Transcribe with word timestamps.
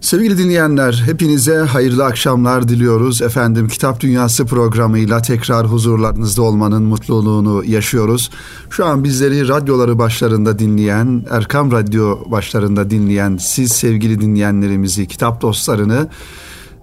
Sevgili 0.00 0.38
dinleyenler, 0.38 1.02
hepinize 1.06 1.56
hayırlı 1.56 2.04
akşamlar 2.04 2.68
diliyoruz. 2.68 3.22
Efendim 3.22 3.68
Kitap 3.68 4.00
Dünyası 4.00 4.46
programıyla 4.46 5.22
tekrar 5.22 5.66
huzurlarınızda 5.66 6.42
olmanın 6.42 6.82
mutluluğunu 6.82 7.64
yaşıyoruz. 7.64 8.30
Şu 8.70 8.86
an 8.86 9.04
bizleri 9.04 9.48
radyoları 9.48 9.98
başlarında 9.98 10.58
dinleyen, 10.58 11.24
Erkam 11.30 11.72
Radyo 11.72 12.30
başlarında 12.30 12.90
dinleyen 12.90 13.36
siz 13.36 13.72
sevgili 13.72 14.20
dinleyenlerimizi, 14.20 15.08
kitap 15.08 15.40
dostlarını 15.42 16.08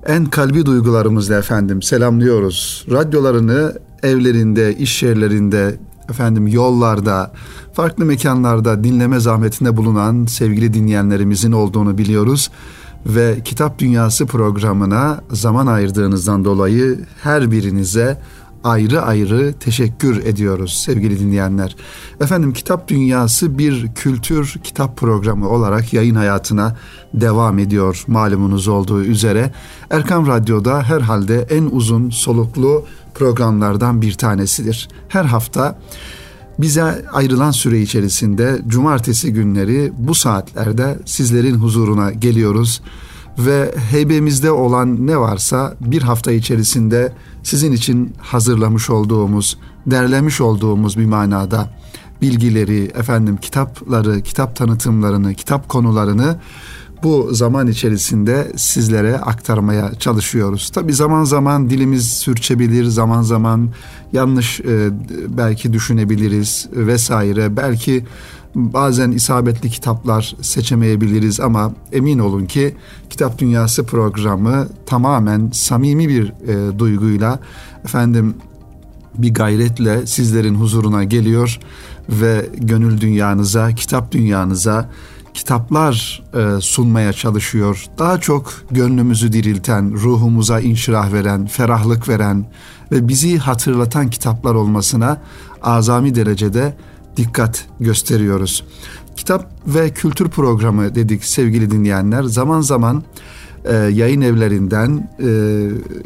en 0.05 0.25
kalbi 0.25 0.65
duygularımızla 0.65 1.35
efendim 1.35 1.81
selamlıyoruz. 1.81 2.85
Radyolarını 2.91 3.73
evlerinde, 4.03 4.75
iş 4.75 5.03
yerlerinde, 5.03 5.75
efendim 6.09 6.47
yollarda, 6.47 7.31
farklı 7.73 8.05
mekanlarda 8.05 8.83
dinleme 8.83 9.19
zahmetinde 9.19 9.77
bulunan 9.77 10.25
sevgili 10.25 10.73
dinleyenlerimizin 10.73 11.51
olduğunu 11.51 11.97
biliyoruz 11.97 12.49
ve 13.05 13.37
Kitap 13.45 13.79
Dünyası 13.79 14.25
programına 14.25 15.21
zaman 15.31 15.67
ayırdığınızdan 15.67 16.45
dolayı 16.45 16.99
her 17.23 17.51
birinize 17.51 18.17
ayrı 18.63 19.01
ayrı 19.01 19.53
teşekkür 19.59 20.25
ediyoruz 20.25 20.73
sevgili 20.73 21.19
dinleyenler. 21.19 21.75
Efendim 22.21 22.53
Kitap 22.53 22.87
Dünyası 22.87 23.57
bir 23.57 23.93
kültür 23.95 24.55
kitap 24.63 24.97
programı 24.97 25.49
olarak 25.49 25.93
yayın 25.93 26.15
hayatına 26.15 26.77
devam 27.13 27.59
ediyor 27.59 28.03
malumunuz 28.07 28.67
olduğu 28.67 29.03
üzere. 29.03 29.51
Erkam 29.89 30.27
Radyo'da 30.27 30.83
herhalde 30.83 31.47
en 31.49 31.63
uzun 31.63 32.09
soluklu 32.09 32.85
programlardan 33.13 34.01
bir 34.01 34.13
tanesidir. 34.13 34.89
Her 35.07 35.25
hafta 35.25 35.79
bize 36.59 37.05
ayrılan 37.13 37.51
süre 37.51 37.81
içerisinde 37.81 38.61
cumartesi 38.67 39.33
günleri 39.33 39.93
bu 39.97 40.15
saatlerde 40.15 40.99
sizlerin 41.05 41.55
huzuruna 41.55 42.11
geliyoruz 42.11 42.81
ve 43.37 43.75
heybemizde 43.91 44.51
olan 44.51 45.07
ne 45.07 45.17
varsa 45.17 45.75
bir 45.81 46.01
hafta 46.01 46.31
içerisinde 46.31 47.13
sizin 47.43 47.71
için 47.71 48.13
hazırlamış 48.17 48.89
olduğumuz, 48.89 49.57
derlemiş 49.85 50.41
olduğumuz 50.41 50.97
bir 50.97 51.05
manada 51.05 51.69
bilgileri, 52.21 52.83
efendim 52.83 53.37
kitapları, 53.37 54.21
kitap 54.21 54.55
tanıtımlarını, 54.55 55.33
kitap 55.33 55.69
konularını 55.69 56.39
bu 57.03 57.29
zaman 57.33 57.67
içerisinde 57.67 58.51
sizlere 58.55 59.17
aktarmaya 59.17 59.95
çalışıyoruz. 59.95 60.69
Tabi 60.69 60.93
zaman 60.93 61.23
zaman 61.23 61.69
dilimiz 61.69 62.11
sürçebilir, 62.11 62.85
zaman 62.85 63.21
zaman 63.21 63.69
yanlış 64.13 64.59
e, 64.59 64.89
belki 65.37 65.73
düşünebiliriz 65.73 66.67
vesaire. 66.71 67.57
Belki 67.57 68.05
bazen 68.55 69.11
isabetli 69.11 69.69
kitaplar 69.69 70.35
seçemeyebiliriz 70.41 71.39
ama 71.39 71.73
emin 71.91 72.19
olun 72.19 72.45
ki 72.45 72.75
Kitap 73.09 73.39
Dünyası 73.39 73.85
programı 73.85 74.67
tamamen 74.85 75.49
samimi 75.53 76.09
bir 76.09 76.33
e, 76.47 76.79
duyguyla 76.79 77.39
efendim 77.85 78.35
bir 79.17 79.33
gayretle 79.33 80.07
sizlerin 80.07 80.55
huzuruna 80.55 81.03
geliyor 81.03 81.59
ve 82.09 82.49
gönül 82.57 83.01
dünyanıza, 83.01 83.71
kitap 83.75 84.11
dünyanıza 84.11 84.89
kitaplar 85.33 86.23
e, 86.33 86.61
sunmaya 86.61 87.13
çalışıyor. 87.13 87.85
Daha 87.97 88.19
çok 88.19 88.53
gönlümüzü 88.71 89.33
dirilten, 89.33 89.93
ruhumuza 89.93 90.59
inşirah 90.59 91.13
veren, 91.13 91.45
ferahlık 91.45 92.09
veren 92.09 92.45
ve 92.91 93.07
bizi 93.07 93.37
hatırlatan 93.37 94.09
kitaplar 94.09 94.55
olmasına 94.55 95.21
azami 95.61 96.15
derecede 96.15 96.77
dikkat 97.17 97.65
gösteriyoruz. 97.79 98.63
Kitap 99.15 99.51
ve 99.67 99.89
kültür 99.89 100.29
programı 100.29 100.95
dedik 100.95 101.25
sevgili 101.25 101.71
dinleyenler. 101.71 102.23
Zaman 102.23 102.61
zaman 102.61 103.03
e, 103.65 103.75
yayın 103.75 104.21
evlerinden 104.21 105.09
e, 105.19 105.29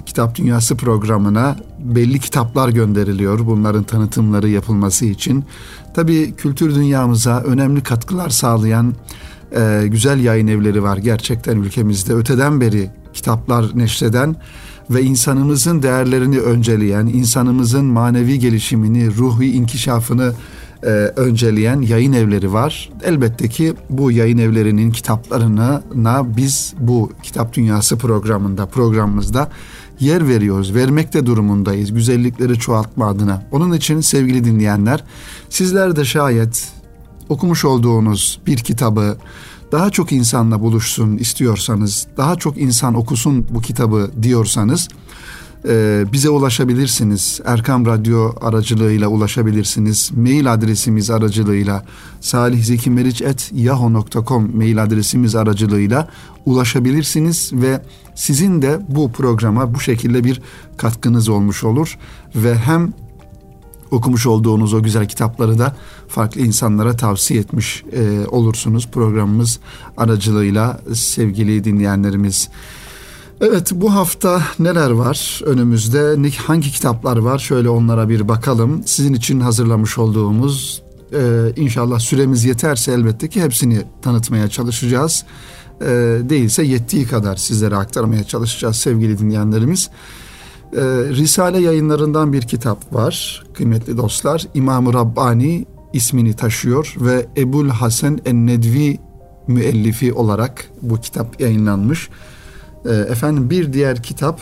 Kitap 0.06 0.36
Dünyası 0.36 0.78
programına 0.78 1.56
belli 1.80 2.20
kitaplar 2.20 2.70
gönderiliyor. 2.70 3.40
Bunların 3.46 3.84
tanıtımları 3.84 4.50
yapılması 4.50 5.06
için. 5.06 5.46
Tabii 5.94 6.34
kültür 6.38 6.76
dünyamıza 6.76 7.42
önemli 7.42 7.84
katkılar 7.84 8.30
sağlayan 8.30 8.94
e, 9.56 9.84
güzel 9.88 10.20
yayın 10.20 10.48
evleri 10.48 10.84
var 10.84 10.98
gerçekten 10.98 11.58
ülkemizde. 11.58 12.14
Öteden 12.14 12.62
beri 12.62 12.90
kitaplar 13.14 13.66
neşreden 13.76 14.36
ve 14.90 15.02
insanımızın 15.02 15.84
değerlerini 15.84 16.40
önceleyen, 16.40 17.06
insanımızın 17.06 17.86
manevi 17.86 18.40
gelişimini, 18.40 19.16
ruhi 19.16 19.52
inkişafını 19.52 20.34
e, 20.84 20.88
önceleyen 21.16 21.82
yayın 21.82 22.14
evleri 22.14 22.54
var. 22.54 22.90
Elbette 23.04 23.50
ki 23.50 23.74
bu 23.90 24.12
yayın 24.12 24.38
evlerinin 24.38 24.92
kitaplarına 24.92 25.84
biz 26.38 26.74
bu 26.80 27.12
Kitap 27.24 27.54
Dünyası 27.54 27.98
programında, 27.98 28.66
programımızda 28.66 29.50
yer 30.00 30.28
veriyoruz. 30.28 30.76
Vermekte 30.76 31.26
durumundayız 31.26 31.94
güzellikleri 31.94 32.60
çoğaltma 32.60 33.08
adına. 33.08 33.44
Onun 33.52 33.74
için 33.74 34.02
sevgili 34.02 34.44
dinleyenler 34.44 35.04
sizler 35.50 35.96
de 35.96 36.06
şayet 36.06 36.68
okumuş 37.30 37.66
olduğunuz 37.66 38.40
bir 38.48 38.58
kitabı 38.58 39.18
daha 39.72 39.90
çok 39.90 40.12
insanla 40.12 40.62
buluşsun 40.62 41.18
istiyorsanız, 41.18 42.08
daha 42.18 42.36
çok 42.36 42.58
insan 42.58 42.94
okusun 42.94 43.48
bu 43.50 43.62
kitabı 43.62 44.12
diyorsanız 44.22 44.88
e, 45.68 46.06
bize 46.14 46.30
ulaşabilirsiniz. 46.30 47.40
Erkam 47.46 47.86
Radyo 47.86 48.34
aracılığıyla 48.42 49.08
ulaşabilirsiniz. 49.08 50.12
Mail 50.16 50.54
adresimiz 50.54 51.10
aracılığıyla 51.10 51.86
salihzekimeriç.yahoo.com 52.22 54.58
mail 54.58 54.84
adresimiz 54.84 55.36
aracılığıyla 55.36 56.10
ulaşabilirsiniz 56.46 57.52
ve 57.54 57.82
sizin 58.16 58.62
de 58.62 58.80
bu 58.90 59.12
programa 59.12 59.74
bu 59.74 59.80
şekilde 59.80 60.24
bir 60.24 60.42
katkınız 60.78 61.30
olmuş 61.30 61.64
olur 61.64 61.98
ve 62.36 62.56
hem 62.56 62.94
okumuş 63.92 64.26
olduğunuz 64.26 64.74
o 64.74 64.84
güzel 64.84 65.08
kitapları 65.08 65.60
da 65.60 65.76
farklı 66.08 66.42
insanlara 66.42 66.96
tavsiye 66.96 67.40
etmiş 67.40 67.84
e, 67.92 68.28
olursunuz 68.28 68.88
programımız 68.88 69.60
aracılığıyla 69.98 70.82
sevgili 70.94 71.64
dinleyenlerimiz. 71.64 72.50
Evet 73.42 73.72
bu 73.76 73.94
hafta 73.94 74.42
neler 74.60 74.90
var 74.90 75.42
önümüzde? 75.46 76.30
Hangi 76.38 76.72
kitaplar 76.72 77.18
var? 77.18 77.40
Şöyle 77.40 77.70
onlara 77.70 78.10
bir 78.10 78.28
bakalım. 78.28 78.82
Sizin 78.86 79.14
için 79.14 79.40
hazırlamış 79.40 79.98
olduğumuz 79.98 80.82
e, 81.14 81.52
inşallah 81.56 82.00
süremiz 82.00 82.46
yeterse 82.46 82.92
elbette 82.92 83.28
ki 83.28 83.44
hepsini 83.44 83.82
tanıtmaya 84.02 84.48
çalışacağız. 84.48 85.26
E, 85.82 85.86
değilse 86.30 86.64
yettiği 86.64 87.08
kadar 87.08 87.36
sizlere 87.36 87.76
aktarmaya 87.76 88.24
çalışacağız 88.24 88.76
sevgili 88.76 89.20
dinleyenlerimiz. 89.20 89.90
E, 90.74 90.82
Risale 91.10 91.60
yayınlarından 91.60 92.34
bir 92.34 92.42
kitap 92.42 92.94
var 92.94 93.44
kıymetli 93.54 93.98
dostlar. 93.98 94.48
İmam-ı 94.54 94.94
Rabbani 94.94 95.66
ismini 95.94 96.34
taşıyor 96.34 96.96
ve 97.00 97.26
Ebul 97.38 97.70
Hasan 97.70 98.20
en-Nedvi 98.26 99.00
müellifi 99.48 100.14
olarak 100.14 100.70
bu 100.82 101.02
kitap 101.02 101.42
yayınlanmış. 101.42 102.10
E, 102.86 102.90
efendim 102.90 103.50
bir 103.50 103.74
diğer 103.74 104.04
kitap 104.04 104.40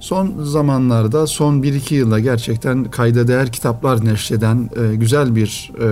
son 0.00 0.44
zamanlarda 0.44 1.26
son 1.26 1.62
1-2 1.62 1.94
yılda 1.94 2.20
gerçekten 2.20 2.84
kayda 2.84 3.28
değer 3.28 3.52
kitaplar 3.52 4.04
neşreden 4.04 4.70
e, 4.76 4.96
güzel 4.96 5.36
bir 5.36 5.72
e, 5.80 5.86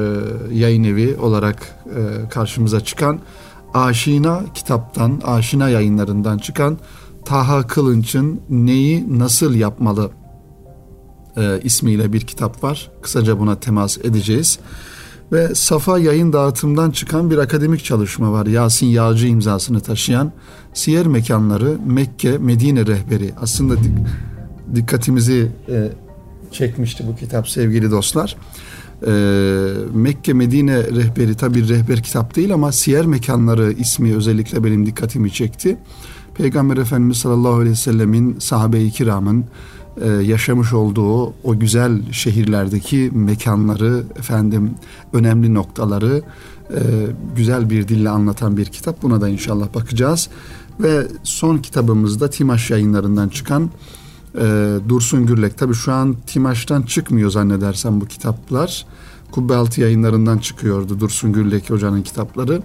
yayın 0.55 0.85
evi 0.85 1.17
olarak 1.17 1.77
e, 1.87 2.29
karşımıza 2.29 2.81
çıkan 2.81 3.21
Aşina 3.75 4.43
kitaptan, 4.55 5.21
Aşina 5.25 5.69
yayınlarından 5.69 6.39
çıkan 6.39 6.79
Taha 7.25 7.67
Kılınç'ın 7.67 8.41
Neyi 8.49 9.19
Nasıl 9.19 9.55
Yapmalı 9.55 10.11
e, 11.37 11.61
ismiyle 11.63 12.13
bir 12.13 12.21
kitap 12.21 12.65
var. 12.65 12.91
Kısaca 13.03 13.39
buna 13.39 13.61
temas 13.61 13.99
edeceğiz. 13.99 14.59
Ve 15.33 15.55
Safa 15.55 15.99
yayın 15.99 16.33
dağıtımdan 16.33 16.91
çıkan 16.91 17.31
bir 17.31 17.39
akademik 17.39 17.85
çalışma 17.85 18.33
var. 18.33 18.47
Yasin 18.47 18.87
Yağcı 18.87 19.27
imzasını 19.27 19.81
taşıyan 19.81 20.33
Siyer 20.75 21.07
Mekanları 21.07 21.79
Mekke 21.87 22.39
Medine 22.39 22.87
Rehberi. 22.87 23.33
Aslında 23.41 23.75
dikkatimizi 24.75 25.49
e, 25.69 25.89
çekmişti 26.53 27.05
bu 27.09 27.17
kitap 27.17 27.49
sevgili 27.49 27.91
dostlar. 27.91 28.37
E, 29.07 29.13
Mekke 29.95 30.33
Medine 30.33 30.79
Rehberi 30.79 31.35
tabi 31.35 31.69
rehber 31.69 32.03
kitap 32.03 32.37
değil 32.37 32.55
ama 32.55 32.73
Siyer 32.73 33.07
Mekanları 33.07 33.73
ismi 33.73 34.17
özellikle 34.17 34.65
benim 34.65 34.87
dikkatimi 34.87 35.33
çekti. 35.33 35.77
Peygamber 36.35 36.77
Efendimiz 36.77 37.17
sallallahu 37.17 37.55
aleyhi 37.55 37.71
ve 37.71 37.77
sellemin 37.77 38.39
sahabe-i 38.39 38.91
kiramın 38.91 39.45
e, 40.01 40.09
yaşamış 40.09 40.73
olduğu 40.73 41.27
o 41.27 41.59
güzel 41.59 42.13
şehirlerdeki 42.13 43.11
mekanları, 43.15 44.05
efendim 44.19 44.71
önemli 45.13 45.55
noktaları 45.55 46.23
e, 46.71 46.81
güzel 47.37 47.71
bir 47.71 47.89
dille 47.89 48.11
anlatan 48.11 48.57
bir 48.57 48.67
kitap. 48.67 49.03
Buna 49.03 49.21
da 49.21 49.29
inşallah 49.29 49.75
bakacağız. 49.75 50.29
Ve 50.81 51.07
son 51.23 51.59
kitabımızda 51.59 52.31
Timaş 52.31 52.71
yayınlarından 52.71 53.29
çıkan 53.29 53.71
e, 54.39 54.77
Dursun 54.89 55.27
Gürlek. 55.27 55.59
Tabi 55.59 55.75
şu 55.75 55.93
an 55.93 56.17
Timaş'tan 56.27 56.83
çıkmıyor 56.83 57.31
zannedersem 57.31 58.01
bu 58.01 58.07
kitaplar. 58.07 58.87
Kubbe 59.31 59.55
Altı 59.55 59.81
yayınlarından 59.81 60.39
çıkıyordu 60.39 61.01
Dursun 61.01 61.33
Gürlek 61.33 61.71
hocanın 61.71 62.03
kitapları. 62.03 62.63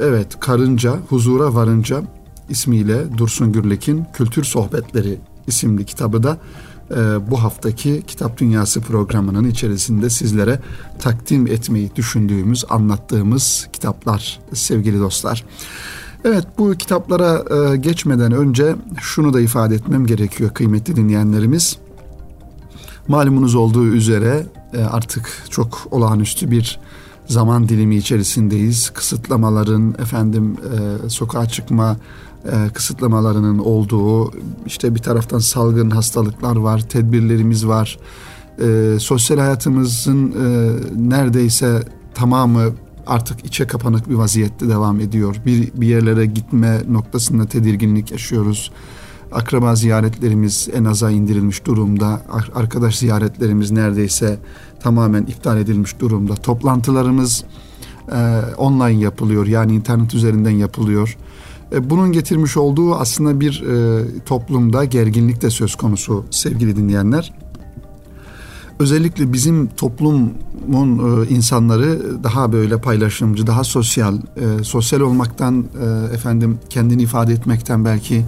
Evet 0.00 0.40
Karınca 0.40 0.96
Huzura 1.08 1.54
Varınca 1.54 2.02
ismiyle 2.48 3.18
Dursun 3.18 3.52
Gürlek'in 3.52 4.06
Kültür 4.14 4.44
Sohbetleri 4.44 5.18
isimli 5.50 5.84
kitabı 5.84 6.22
da 6.22 6.38
e, 6.90 7.30
bu 7.30 7.42
haftaki 7.42 8.02
Kitap 8.06 8.38
Dünyası 8.38 8.80
programının 8.80 9.48
içerisinde 9.48 10.10
sizlere 10.10 10.60
takdim 10.98 11.46
etmeyi 11.46 11.96
düşündüğümüz, 11.96 12.64
anlattığımız 12.68 13.68
kitaplar 13.72 14.40
sevgili 14.52 15.00
dostlar. 15.00 15.44
Evet 16.24 16.46
bu 16.58 16.74
kitaplara 16.74 17.44
e, 17.72 17.76
geçmeden 17.76 18.32
önce 18.32 18.76
şunu 19.00 19.32
da 19.32 19.40
ifade 19.40 19.74
etmem 19.74 20.06
gerekiyor 20.06 20.50
kıymetli 20.50 20.96
dinleyenlerimiz. 20.96 21.76
Malumunuz 23.08 23.54
olduğu 23.54 23.86
üzere 23.86 24.46
e, 24.74 24.84
artık 24.84 25.44
çok 25.50 25.88
olağanüstü 25.90 26.50
bir 26.50 26.80
zaman 27.26 27.68
dilimi 27.68 27.96
içerisindeyiz. 27.96 28.90
Kısıtlamaların 28.90 29.94
efendim 29.98 30.56
e, 31.04 31.08
sokağa 31.08 31.48
çıkma 31.48 31.96
e, 32.44 32.68
kısıtlamalarının 32.72 33.58
olduğu 33.58 34.32
işte 34.66 34.94
bir 34.94 35.00
taraftan 35.00 35.38
salgın 35.38 35.90
hastalıklar 35.90 36.56
var, 36.56 36.80
tedbirlerimiz 36.80 37.66
var. 37.66 37.98
E, 38.62 38.98
sosyal 38.98 39.38
hayatımızın 39.38 40.32
e, 40.32 40.70
neredeyse 41.10 41.82
tamamı 42.14 42.72
artık 43.06 43.44
içe 43.44 43.66
kapanık 43.66 44.10
bir 44.10 44.14
vaziyette 44.14 44.68
devam 44.68 45.00
ediyor. 45.00 45.36
Bir, 45.46 45.70
bir 45.74 45.86
yerlere 45.86 46.26
gitme 46.26 46.80
noktasında 46.88 47.46
tedirginlik 47.46 48.10
yaşıyoruz. 48.10 48.72
Akraba 49.32 49.74
ziyaretlerimiz 49.74 50.68
en 50.74 50.84
aza 50.84 51.10
indirilmiş 51.10 51.66
durumda. 51.66 52.22
Arkadaş 52.54 52.98
ziyaretlerimiz 52.98 53.70
neredeyse 53.70 54.38
tamamen 54.80 55.22
iptal 55.22 55.58
edilmiş 55.58 56.00
durumda. 56.00 56.34
Toplantılarımız 56.34 57.44
e, 58.12 58.40
online 58.56 59.00
yapılıyor 59.00 59.46
yani 59.46 59.74
internet 59.74 60.14
üzerinden 60.14 60.50
yapılıyor. 60.50 61.16
E, 61.72 61.90
bunun 61.90 62.12
getirmiş 62.12 62.56
olduğu 62.56 62.94
aslında 62.94 63.40
bir 63.40 63.62
e, 63.62 64.04
toplumda 64.24 64.84
gerginlik 64.84 65.42
de 65.42 65.50
söz 65.50 65.74
konusu 65.74 66.24
sevgili 66.30 66.76
dinleyenler. 66.76 67.32
Özellikle 68.78 69.32
bizim 69.32 69.66
toplumun 69.66 71.24
e, 71.24 71.28
insanları 71.28 72.00
daha 72.24 72.52
böyle 72.52 72.80
paylaşımcı, 72.80 73.46
daha 73.46 73.64
sosyal, 73.64 74.18
sosyal 74.62 75.00
olmaktan 75.00 75.64
efendim 76.14 76.58
kendini 76.70 77.02
ifade 77.02 77.32
etmekten 77.32 77.84
belki 77.84 78.24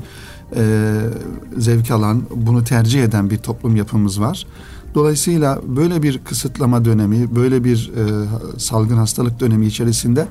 zevk 1.58 1.90
alan, 1.90 2.22
bunu 2.36 2.64
tercih 2.64 3.04
eden 3.04 3.30
bir 3.30 3.36
toplum 3.36 3.76
yapımız 3.76 4.20
var. 4.20 4.46
Dolayısıyla 4.94 5.60
böyle 5.76 6.02
bir 6.02 6.18
kısıtlama 6.18 6.84
dönemi, 6.84 7.36
böyle 7.36 7.64
bir 7.64 7.90
salgın 8.58 8.96
hastalık 8.96 9.40
dönemi 9.40 9.66
içerisinde 9.66 10.28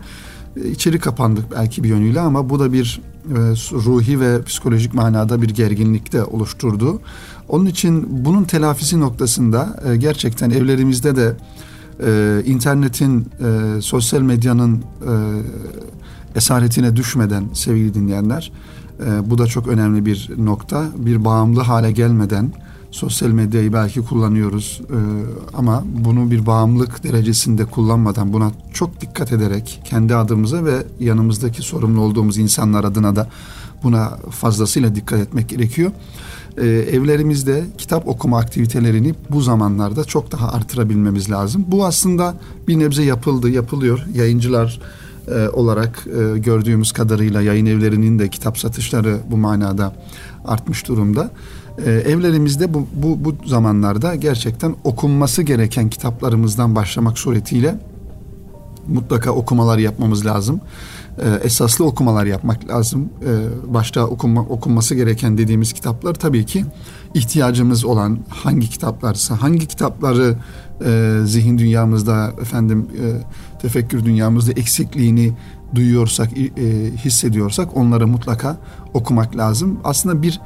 içeri 0.56 1.00
kapandık 1.00 1.52
belki 1.52 1.84
bir 1.84 1.90
yönüyle 1.90 2.20
ama 2.20 2.50
bu 2.50 2.60
da 2.60 2.74
bir 2.74 3.02
e, 3.30 3.36
ruhi 3.72 4.20
ve 4.20 4.44
psikolojik 4.44 4.94
manada 4.94 5.42
bir 5.42 5.50
gerginlik 5.50 6.14
de 6.14 6.24
oluşturdu. 6.24 7.02
Onun 7.50 7.66
için 7.66 8.08
bunun 8.26 8.44
telafisi 8.44 9.00
noktasında 9.00 9.80
e, 9.86 9.96
gerçekten 9.96 10.50
evlerimizde 10.50 11.16
de 11.16 11.36
e, 12.04 12.42
internetin, 12.46 13.20
e, 13.22 13.82
sosyal 13.82 14.22
medyanın 14.22 14.78
e, 14.78 14.82
esaretine 16.36 16.96
düşmeden 16.96 17.44
sevgili 17.54 17.94
dinleyenler, 17.94 18.52
e, 19.06 19.30
bu 19.30 19.38
da 19.38 19.48
çok 19.48 19.68
önemli 19.68 20.06
bir 20.06 20.30
nokta. 20.38 20.86
Bir 20.98 21.26
bağımlı 21.26 21.62
hale 21.62 21.92
gelmeden 21.92 22.52
sosyal 22.92 23.30
medyayı 23.30 23.74
belki 23.74 24.02
kullanıyoruz 24.02 24.82
e, 24.90 24.98
ama 25.54 25.84
bunu 25.86 26.32
bir 26.32 26.46
bağımlılık 26.46 27.04
derecesinde 27.04 27.66
kullanmadan 27.66 28.34
buna 28.34 28.52
çok 28.74 29.02
dikkat 29.02 29.32
ederek 29.32 29.82
kendi 29.86 30.16
adımıza 30.16 30.66
ve 30.66 30.84
yanımızdaki 31.00 31.62
sorumlu 31.62 32.02
olduğumuz 32.02 32.38
insanlar 32.38 32.84
adına 32.84 33.16
da 33.16 33.28
buna 33.84 34.18
fazlasıyla 34.30 34.96
dikkat 34.96 35.20
etmek 35.20 35.50
gerekiyor. 35.50 35.92
E, 36.58 36.68
evlerimizde 36.68 37.66
kitap 37.78 38.08
okuma 38.08 38.40
aktivitelerini 38.40 39.14
bu 39.30 39.42
zamanlarda 39.42 40.04
çok 40.04 40.32
daha 40.32 40.52
artırabilmemiz 40.52 41.32
lazım. 41.32 41.66
Bu 41.68 41.86
aslında 41.86 42.36
bir 42.68 42.80
nebze 42.80 43.04
yapıldı, 43.04 43.50
yapılıyor. 43.50 44.06
Yayıncılar 44.14 44.80
e, 45.28 45.50
olarak 45.50 46.08
e, 46.08 46.40
gördüğümüz 46.40 46.92
kadarıyla 46.92 47.42
yayın 47.42 47.66
evlerinin 47.66 48.20
de 48.20 48.30
kitap 48.30 48.60
satışları 48.60 49.18
bu 49.32 49.38
manada 49.38 49.96
artmış 50.46 50.88
durumda. 50.88 51.32
E, 51.86 51.92
evlerimizde 51.92 52.74
bu, 52.74 52.88
bu, 52.94 53.26
bu 53.26 53.36
zamanlarda 53.46 54.16
gerçekten 54.16 54.76
okunması 54.84 55.44
gereken 55.44 55.90
kitaplarımızdan 55.90 56.76
başlamak 56.76 57.20
suretiyle 57.20 57.80
mutlaka 58.88 59.32
okumalar 59.32 59.78
yapmamız 59.78 60.26
lazım. 60.26 60.62
E, 61.18 61.30
esaslı 61.44 61.86
okumalar 61.86 62.26
yapmak 62.26 62.68
lazım. 62.70 63.10
E, 63.22 63.74
başta 63.74 64.08
okunma, 64.08 64.42
okunması 64.42 64.96
gereken 64.96 65.38
dediğimiz 65.38 65.74
kitaplar 65.74 66.14
tabii 66.14 66.46
ki 66.46 66.66
ihtiyacımız 67.14 67.86
olan 67.86 68.20
hangi 68.30 68.70
kitaplarsa, 68.70 69.42
hangi 69.42 69.68
kitapları 69.68 70.36
e, 70.86 71.20
zihin 71.26 71.58
dünyamızda 71.58 72.34
efendim 72.42 72.88
e, 73.02 73.06
tefekkür 73.62 74.06
dünyamızda 74.06 74.52
eksikliğini 74.52 75.34
duyuyorsak, 75.76 76.38
e, 76.38 76.44
hissediyorsak 76.96 77.78
onları 77.78 78.08
mutlaka 78.08 78.58
okumak 78.94 79.38
lazım. 79.38 79.80
Aslında 79.84 80.22
bir 80.22 80.40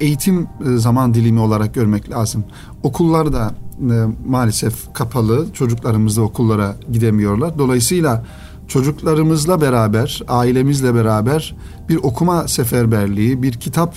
eğitim 0.00 0.42
e, 0.42 0.76
zaman 0.76 1.14
dilimi 1.14 1.40
olarak 1.40 1.74
görmek 1.74 2.10
lazım. 2.10 2.44
Okullar 2.82 3.32
da 3.32 3.54
e, 3.80 4.06
maalesef 4.26 4.92
kapalı. 4.92 5.46
Çocuklarımız 5.52 6.16
da 6.16 6.22
okullara 6.22 6.76
gidemiyorlar. 6.92 7.58
Dolayısıyla 7.58 8.24
çocuklarımızla 8.68 9.60
beraber, 9.60 10.22
ailemizle 10.28 10.94
beraber 10.94 11.56
bir 11.88 11.96
okuma 11.96 12.48
seferberliği, 12.48 13.42
bir 13.42 13.52
kitap 13.52 13.96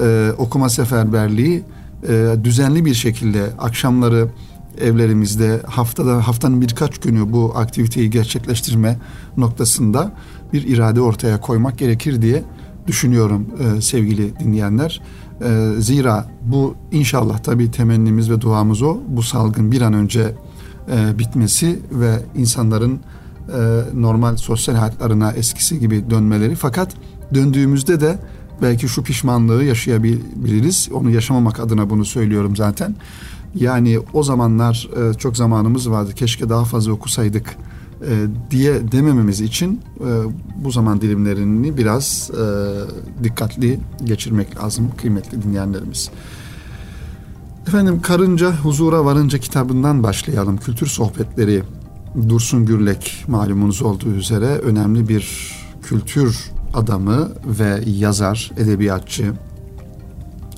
e, 0.00 0.30
okuma 0.38 0.68
seferberliği 0.68 1.62
düzenli 2.44 2.84
bir 2.84 2.94
şekilde 2.94 3.50
akşamları 3.58 4.28
evlerimizde 4.80 5.60
haftada 5.66 6.28
haftanın 6.28 6.60
birkaç 6.60 6.98
günü 6.98 7.32
bu 7.32 7.52
aktiviteyi 7.56 8.10
gerçekleştirme 8.10 8.98
noktasında 9.36 10.12
bir 10.52 10.62
irade 10.62 11.00
ortaya 11.00 11.40
koymak 11.40 11.78
gerekir 11.78 12.22
diye 12.22 12.42
düşünüyorum 12.86 13.46
e, 13.60 13.80
sevgili 13.80 14.38
dinleyenler. 14.38 15.02
E, 15.44 15.80
zira 15.80 16.26
bu 16.42 16.74
inşallah 16.92 17.38
tabii 17.38 17.70
temennimiz 17.70 18.30
ve 18.30 18.40
duamız 18.40 18.82
o. 18.82 18.98
Bu 19.08 19.22
salgın 19.22 19.72
bir 19.72 19.80
an 19.80 19.92
önce 19.92 20.34
e, 20.92 21.18
bitmesi 21.18 21.78
ve 21.92 22.22
insanların 22.36 23.00
e, 23.48 23.60
normal 23.94 24.36
sosyal 24.36 24.74
hayatlarına 24.74 25.32
eskisi 25.32 25.80
gibi 25.80 26.10
dönmeleri. 26.10 26.54
Fakat 26.54 26.94
döndüğümüzde 27.34 28.00
de 28.00 28.18
belki 28.62 28.88
şu 28.88 29.02
pişmanlığı 29.02 29.64
yaşayabiliriz. 29.64 30.88
Onu 30.92 31.10
yaşamamak 31.10 31.60
adına 31.60 31.90
bunu 31.90 32.04
söylüyorum 32.04 32.56
zaten. 32.56 32.96
Yani 33.54 33.98
o 34.12 34.22
zamanlar 34.22 34.88
e, 34.96 35.14
çok 35.14 35.36
zamanımız 35.36 35.90
vardı. 35.90 36.12
Keşke 36.14 36.48
daha 36.48 36.64
fazla 36.64 36.92
okusaydık 36.92 37.56
diye 38.50 38.92
demememiz 38.92 39.40
için 39.40 39.80
e, 40.00 40.08
bu 40.64 40.70
zaman 40.70 41.00
dilimlerini 41.00 41.76
biraz 41.76 42.30
e, 42.30 43.24
dikkatli 43.24 43.80
geçirmek 44.04 44.56
lazım 44.56 44.90
kıymetli 44.96 45.42
dinleyenlerimiz. 45.42 46.10
Efendim 47.68 48.02
Karınca 48.02 48.56
Huzura 48.56 49.04
Varınca 49.04 49.38
kitabından 49.38 50.02
başlayalım. 50.02 50.56
Kültür 50.56 50.86
sohbetleri 50.86 51.62
Dursun 52.28 52.66
Gürlek 52.66 53.24
malumunuz 53.28 53.82
olduğu 53.82 54.10
üzere 54.10 54.46
önemli 54.46 55.08
bir 55.08 55.54
kültür 55.82 56.50
adamı 56.74 57.28
ve 57.44 57.80
yazar, 57.86 58.50
edebiyatçı 58.56 59.32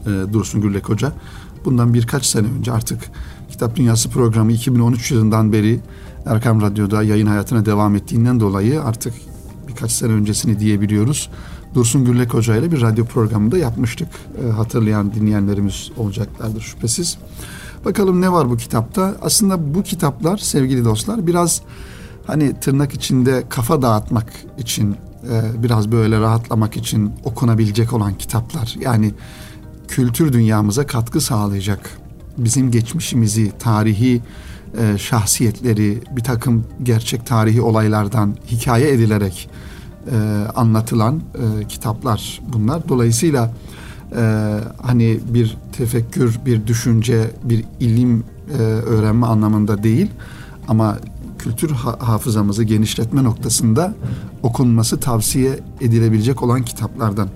e, 0.07 0.33
Dursun 0.33 0.61
Gürlek 0.61 0.89
Hoca. 0.89 1.13
Bundan 1.65 1.95
birkaç 1.95 2.27
sene 2.27 2.47
önce 2.59 2.73
artık 2.73 3.11
Kitap 3.51 3.77
Dünyası 3.77 4.11
programı 4.11 4.53
2013 4.53 5.11
yılından 5.11 5.53
beri 5.53 5.81
Erkam 6.27 6.63
Radyo'da 6.63 7.03
yayın 7.03 7.27
hayatına 7.27 7.67
devam 7.67 7.97
ettiğinden 7.97 8.41
dolayı 8.41 8.83
artık 8.83 9.15
birkaç 9.69 9.93
sene 9.93 10.13
öncesini 10.13 10.61
diyebiliyoruz. 10.61 11.31
Dursun 11.75 12.05
Gürlek 12.05 12.35
Hoca 12.35 12.57
ile 12.57 12.73
bir 12.73 12.81
radyo 12.81 13.05
programında 13.05 13.59
yapmıştık. 13.59 14.09
E, 14.45 14.51
hatırlayan 14.51 15.15
dinleyenlerimiz 15.15 15.91
olacaklardır 15.97 16.61
şüphesiz. 16.61 17.19
Bakalım 17.85 18.21
ne 18.21 18.33
var 18.33 18.51
bu 18.51 18.57
kitapta? 18.57 19.15
Aslında 19.23 19.75
bu 19.75 19.83
kitaplar 19.83 20.39
sevgili 20.39 20.85
dostlar 20.85 21.27
biraz 21.27 21.63
hani 22.27 22.61
tırnak 22.61 22.95
içinde 22.95 23.45
kafa 23.49 23.83
dağıtmak 23.83 24.33
için 24.59 24.97
e, 25.31 25.63
biraz 25.63 25.93
böyle 25.93 26.21
rahatlamak 26.21 26.77
için 26.77 27.13
okunabilecek 27.25 27.93
olan 27.93 28.15
kitaplar. 28.15 28.77
Yani 28.81 29.15
kültür 29.89 30.33
dünyamıza 30.33 30.87
katkı 30.87 31.21
sağlayacak 31.21 31.91
bizim 32.39 32.71
geçmişimizi, 32.71 33.53
tarihi 33.59 34.23
e, 34.79 34.99
şahsiyetleri, 34.99 35.99
bir 36.11 36.23
takım 36.23 36.65
gerçek 36.83 37.27
tarihi 37.27 37.61
olaylardan 37.63 38.37
hikaye 38.51 38.93
edilerek 38.93 39.51
e, 40.11 40.17
anlatılan 40.55 41.17
e, 41.17 41.69
kitaplar 41.69 42.41
bunlar. 42.53 42.89
Dolayısıyla 42.89 43.51
e, 44.17 44.55
hani 44.83 45.21
bir 45.29 45.57
tefekkür, 45.73 46.39
bir 46.47 46.67
düşünce, 46.67 47.31
bir 47.45 47.65
ilim 47.81 48.25
e, 48.59 48.63
öğrenme 48.63 49.27
anlamında 49.27 49.83
değil 49.83 50.11
ama 50.69 50.99
kültür 51.39 51.71
hafızamızı 51.99 52.65
genişletme 52.65 53.25
noktasında 53.25 53.95
okunması 54.43 55.01
tavsiye 55.01 55.61
edilebilecek 55.81 56.43
olan 56.43 56.63
kitaplardan. 56.63 57.29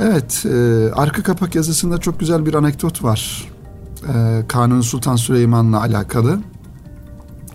Evet, 0.00 0.46
e, 0.46 0.90
arka 0.92 1.22
kapak 1.22 1.54
yazısında 1.54 1.98
çok 1.98 2.20
güzel 2.20 2.46
bir 2.46 2.54
anekdot 2.54 3.02
var. 3.02 3.48
E, 4.14 4.44
Kanuni 4.48 4.82
Sultan 4.82 5.16
Süleyman'la 5.16 5.80
alakalı. 5.80 6.40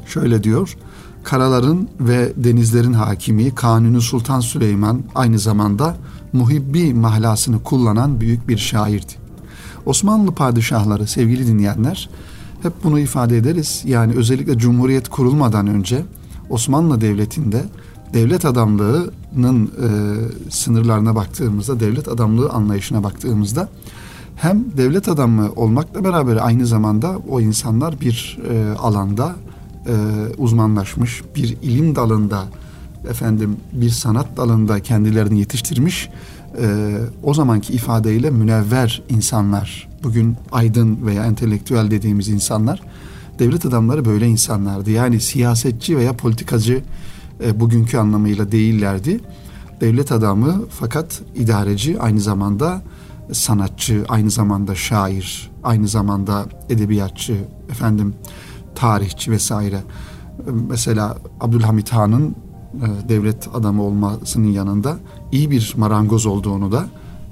Şöyle 0.06 0.44
diyor, 0.44 0.78
karaların 1.24 1.88
ve 2.00 2.34
denizlerin 2.36 2.94
hakimi 2.94 3.56
Kanuni 3.56 4.02
Sultan 4.02 4.40
Süleyman 4.40 5.02
aynı 5.16 5.40
zamanda 5.40 5.98
muhibbi 6.34 6.94
mahlasını 6.94 7.64
kullanan 7.64 8.22
büyük 8.22 8.48
bir 8.48 8.58
şairdi. 8.58 9.14
Osmanlı 9.86 10.32
padişahları 10.32 11.08
sevgili 11.08 11.48
dinleyenler 11.48 12.10
hep 12.62 12.74
bunu 12.84 13.00
ifade 13.00 13.38
ederiz. 13.38 13.82
Yani 13.86 14.14
özellikle 14.14 14.58
Cumhuriyet 14.58 15.10
kurulmadan 15.10 15.68
önce 15.68 16.06
Osmanlı 16.50 17.02
Devleti'nde 17.02 17.66
devlet 18.14 18.46
adamlığının 18.46 19.66
e, 19.68 19.90
sınırlarına 20.52 21.16
baktığımızda, 21.16 21.80
devlet 21.80 22.08
adamlığı 22.08 22.50
anlayışına 22.50 23.04
baktığımızda 23.04 23.70
hem 24.42 24.66
devlet 24.78 25.10
adamı 25.10 25.52
olmakla 25.56 26.04
beraber 26.04 26.46
aynı 26.46 26.68
zamanda 26.68 27.18
o 27.30 27.42
insanlar 27.42 28.02
bir 28.02 28.40
e, 28.50 28.78
alanda 28.78 29.36
e, 29.88 29.94
uzmanlaşmış, 30.38 31.24
bir 31.36 31.58
ilim 31.62 31.96
dalında 31.96 32.44
efendim 33.10 33.58
bir 33.74 33.90
sanat 33.90 34.38
dalında 34.38 34.80
kendilerini 34.80 35.40
yetiştirmiş 35.40 36.10
e, 36.62 36.98
o 37.24 37.34
zamanki 37.34 37.74
ifadeyle 37.74 38.30
münevver 38.30 39.04
insanlar, 39.10 39.90
bugün 40.04 40.36
aydın 40.52 41.06
veya 41.06 41.26
entelektüel 41.26 41.92
dediğimiz 41.92 42.30
insanlar, 42.30 42.82
devlet 43.40 43.66
adamları 43.66 44.06
böyle 44.06 44.28
insanlardı. 44.28 44.92
Yani 44.92 45.20
siyasetçi 45.20 45.98
veya 45.98 46.14
politikacı 46.14 46.82
e, 47.44 47.60
bugünkü 47.60 47.98
anlamıyla 47.98 48.52
değillerdi. 48.52 49.20
Devlet 49.82 50.12
adamı 50.12 50.66
fakat 50.70 51.22
idareci 51.36 52.00
aynı 52.00 52.20
zamanda 52.20 52.82
sanatçı, 53.32 54.06
aynı 54.10 54.32
zamanda 54.32 54.76
şair, 54.76 55.52
aynı 55.64 55.88
zamanda 55.88 56.46
edebiyatçı, 56.70 57.38
efendim 57.70 58.16
tarihçi 58.76 59.32
vesaire. 59.32 59.80
Mesela 60.70 61.18
Abdülhamit 61.42 61.90
Han'ın 61.90 62.36
e, 62.76 63.10
devlet 63.10 63.48
adamı 63.54 63.84
olmasının 63.84 64.48
yanında 64.48 64.98
iyi 65.32 65.52
bir 65.52 65.74
marangoz 65.78 66.26
olduğunu 66.26 66.72
da 66.72 66.86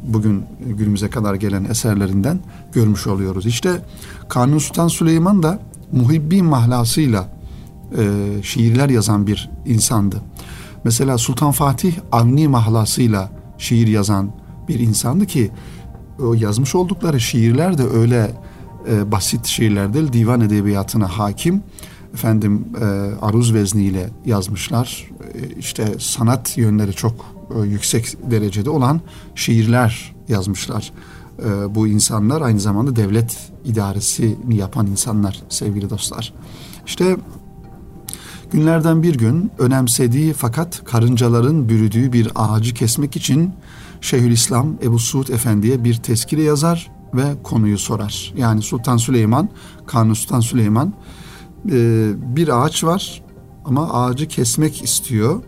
bugün 0.03 0.43
günümüze 0.65 1.09
kadar 1.09 1.35
gelen 1.35 1.63
eserlerinden 1.63 2.39
görmüş 2.73 3.07
oluyoruz. 3.07 3.45
İşte 3.45 3.81
Kanuni 4.29 4.59
Sultan 4.59 4.87
Süleyman 4.87 5.43
da 5.43 5.59
muhibbi 5.91 6.41
mahlasıyla 6.41 7.27
e, 7.97 8.03
şiirler 8.43 8.89
yazan 8.89 9.27
bir 9.27 9.49
insandı. 9.65 10.21
Mesela 10.83 11.17
Sultan 11.17 11.51
Fatih 11.51 11.93
Avni 12.11 12.47
mahlasıyla 12.47 13.29
şiir 13.57 13.87
yazan 13.87 14.31
bir 14.67 14.79
insandı 14.79 15.25
ki 15.25 15.51
o 16.21 16.33
yazmış 16.33 16.75
oldukları 16.75 17.19
şiirler 17.19 17.77
de 17.77 17.83
öyle 17.83 18.31
e, 18.89 19.11
basit 19.11 19.45
şiirler 19.45 19.93
değil, 19.93 20.13
divan 20.13 20.41
edebiyatına 20.41 21.07
hakim 21.07 21.63
efendim 22.13 22.65
e, 22.81 22.85
aruz 23.21 23.53
vezniyle 23.53 24.09
yazmışlar. 24.25 25.09
E, 25.33 25.59
işte 25.59 25.95
sanat 25.99 26.57
yönleri 26.57 26.93
çok 26.93 27.13
e, 27.55 27.67
yüksek 27.67 28.31
derecede 28.31 28.69
olan 28.69 29.01
şiirler 29.35 30.15
yazmışlar. 30.27 30.91
E, 31.39 31.75
bu 31.75 31.87
insanlar 31.87 32.41
aynı 32.41 32.59
zamanda 32.59 32.95
devlet 32.95 33.37
idaresini 33.65 34.55
yapan 34.55 34.87
insanlar 34.87 35.39
sevgili 35.49 35.89
dostlar. 35.89 36.33
İşte 36.85 37.17
günlerden 38.51 39.03
bir 39.03 39.15
gün 39.15 39.51
önemsediği 39.59 40.33
fakat 40.33 40.83
karıncaların 40.85 41.69
bürüdüğü 41.69 42.13
bir 42.13 42.31
ağacı 42.35 42.73
kesmek 42.73 43.15
için 43.15 43.53
Şeyhülislam 44.01 44.75
Ebu 44.83 44.99
Suud 44.99 45.27
Efendi'ye 45.27 45.83
bir 45.83 45.95
tezkire 45.95 46.43
yazar 46.43 46.91
ve 47.13 47.23
konuyu 47.43 47.77
sorar. 47.77 48.33
Yani 48.37 48.61
Sultan 48.61 48.97
Süleyman, 48.97 49.49
Kanuni 49.87 50.15
Sultan 50.15 50.39
Süleyman 50.39 50.93
e, 51.71 52.09
bir 52.35 52.63
ağaç 52.63 52.83
var 52.83 53.23
ama 53.65 53.93
ağacı 53.93 54.27
kesmek 54.27 54.83
istiyor. 54.83 55.43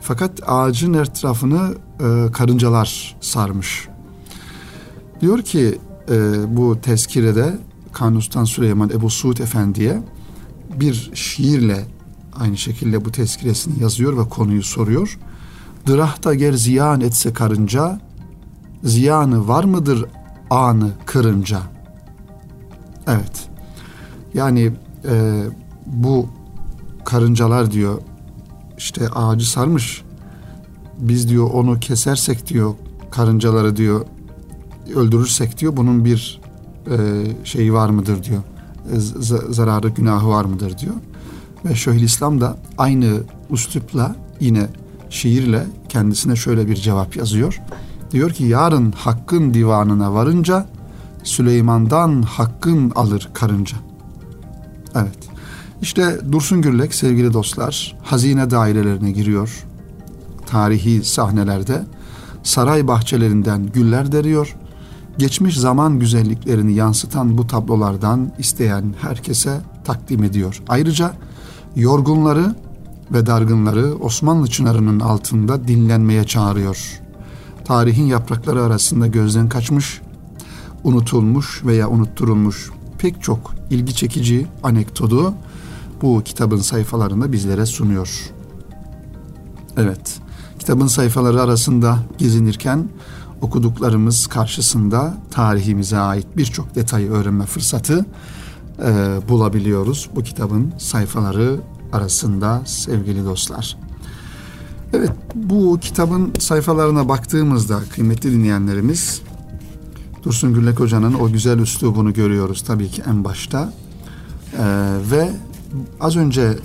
Fakat 0.00 0.40
ağacın 0.46 0.94
etrafını 0.94 1.74
e, 2.00 2.32
karıncalar 2.32 3.16
sarmış. 3.20 3.88
Diyor 5.20 5.42
ki 5.42 5.78
e, 6.10 6.16
bu 6.56 6.80
tezkirede 6.80 7.58
Kanuni 7.92 8.46
Süleyman 8.46 8.90
Ebu 8.90 9.10
Suud 9.10 9.38
Efendi'ye 9.38 10.02
bir 10.80 11.10
şiirle 11.14 11.84
aynı 12.40 12.56
şekilde 12.56 13.04
bu 13.04 13.12
tezkiresini 13.12 13.82
yazıyor 13.82 14.18
ve 14.18 14.28
konuyu 14.28 14.62
soruyor. 14.62 15.18
Dırahta 15.86 16.34
ger 16.34 16.52
ziyan 16.52 17.00
etse 17.00 17.32
karınca, 17.32 18.00
ziyanı 18.84 19.48
var 19.48 19.64
mıdır 19.64 20.04
anı 20.50 20.90
kırınca? 21.06 21.60
Evet. 23.06 23.48
Yani 24.34 24.72
e, 25.04 25.42
bu 25.86 26.28
karıncalar 27.04 27.70
diyor 27.70 28.02
işte 28.78 29.08
ağacı 29.08 29.50
sarmış. 29.50 30.02
Biz 30.98 31.28
diyor 31.28 31.50
onu 31.50 31.80
kesersek 31.80 32.48
diyor 32.48 32.74
karıncaları 33.10 33.76
diyor 33.76 34.06
öldürürsek 34.94 35.58
diyor 35.58 35.76
bunun 35.76 36.04
bir 36.04 36.40
e, 36.90 36.96
şeyi 37.44 37.74
var 37.74 37.88
mıdır 37.88 38.24
diyor. 38.24 38.42
E, 38.92 39.00
zararı 39.52 39.88
günahı 39.88 40.28
var 40.28 40.44
mıdır 40.44 40.78
diyor. 40.78 40.94
Ve 41.64 41.74
Şeyhülislam 41.74 42.40
da 42.40 42.56
aynı 42.78 43.20
üslupla 43.50 44.16
yine 44.40 44.66
şiirle 45.12 45.66
kendisine 45.88 46.36
şöyle 46.36 46.68
bir 46.68 46.76
cevap 46.76 47.16
yazıyor. 47.16 47.60
Diyor 48.10 48.30
ki 48.30 48.44
yarın 48.44 48.92
hakkın 48.92 49.54
divanına 49.54 50.14
varınca 50.14 50.66
Süleyman'dan 51.24 52.22
hakkın 52.22 52.90
alır 52.94 53.28
karınca. 53.34 53.76
Evet. 54.94 55.18
İşte 55.82 56.18
Dursun 56.32 56.62
Gürlek 56.62 56.94
sevgili 56.94 57.32
dostlar 57.32 57.96
hazine 58.02 58.50
dairelerine 58.50 59.12
giriyor. 59.12 59.64
Tarihi 60.46 61.04
sahnelerde 61.04 61.82
saray 62.42 62.86
bahçelerinden 62.86 63.66
güller 63.66 64.12
deriyor. 64.12 64.56
Geçmiş 65.18 65.58
zaman 65.58 65.98
güzelliklerini 65.98 66.74
yansıtan 66.74 67.38
bu 67.38 67.46
tablolardan 67.46 68.32
isteyen 68.38 68.94
herkese 69.00 69.60
takdim 69.84 70.24
ediyor. 70.24 70.62
Ayrıca 70.68 71.12
yorgunları 71.76 72.54
ve 73.10 73.26
dargınları 73.26 73.94
Osmanlı 73.94 74.46
çınarının 74.46 75.00
altında 75.00 75.68
dinlenmeye 75.68 76.24
çağırıyor. 76.24 77.00
Tarihin 77.64 78.06
yaprakları 78.06 78.62
arasında 78.62 79.06
gözden 79.06 79.48
kaçmış, 79.48 80.00
unutulmuş 80.84 81.64
veya 81.64 81.88
unutturulmuş 81.88 82.70
pek 82.98 83.22
çok 83.22 83.54
ilgi 83.70 83.94
çekici 83.94 84.46
anekdotu 84.62 85.34
bu 86.02 86.22
kitabın 86.24 86.60
sayfalarında 86.60 87.32
bizlere 87.32 87.66
sunuyor. 87.66 88.30
Evet, 89.76 90.20
kitabın 90.58 90.86
sayfaları 90.86 91.42
arasında 91.42 91.98
gezinirken 92.18 92.88
okuduklarımız 93.40 94.26
karşısında 94.26 95.14
tarihimize 95.30 95.98
ait 95.98 96.26
birçok 96.36 96.74
detayı 96.74 97.10
öğrenme 97.10 97.46
fırsatı 97.46 98.06
e, 98.84 99.18
bulabiliyoruz 99.28 100.10
bu 100.16 100.22
kitabın 100.22 100.72
sayfaları 100.78 101.60
arasında 101.92 102.62
sevgili 102.66 103.24
dostlar. 103.24 103.76
Evet 104.92 105.10
bu 105.34 105.78
kitabın 105.80 106.32
sayfalarına 106.38 107.08
baktığımızda 107.08 107.80
kıymetli 107.94 108.32
dinleyenlerimiz 108.32 109.22
Dursun 110.22 110.54
Güllek 110.54 110.80
Hoca'nın 110.80 111.14
o 111.14 111.32
güzel 111.32 111.58
üslubunu 111.58 112.12
görüyoruz 112.12 112.62
tabii 112.62 112.88
ki 112.88 113.02
en 113.08 113.24
başta. 113.24 113.72
Ee, 114.58 114.64
ve 115.10 115.30
az 116.00 116.16
önce 116.16 116.58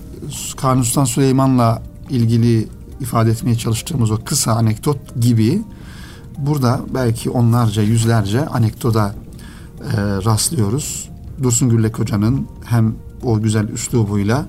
Kanuni 0.57 0.85
Sultan 0.85 1.05
Süleyman'la 1.05 1.83
ilgili 2.09 2.67
ifade 2.99 3.31
etmeye 3.31 3.55
çalıştığımız 3.55 4.11
o 4.11 4.17
kısa 4.25 4.53
anekdot 4.53 4.97
gibi 5.21 5.61
burada 6.37 6.81
belki 6.93 7.29
onlarca 7.29 7.81
yüzlerce 7.81 8.45
anekdoda 8.45 9.15
e, 9.81 9.97
rastlıyoruz. 10.25 11.09
Dursun 11.43 11.69
Güllek 11.69 11.99
Hoca'nın 11.99 12.47
hem 12.65 12.95
o 13.23 13.41
güzel 13.41 13.67
üslubuyla 13.67 14.47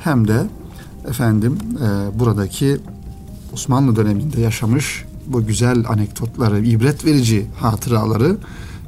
hem 0.00 0.28
de 0.28 0.46
efendim 1.08 1.58
e, 1.76 2.18
buradaki 2.18 2.78
Osmanlı 3.52 3.96
döneminde 3.96 4.40
yaşamış 4.40 5.04
bu 5.26 5.46
güzel 5.46 5.84
anekdotları, 5.88 6.60
ibret 6.60 7.04
verici 7.04 7.46
hatıraları 7.56 8.36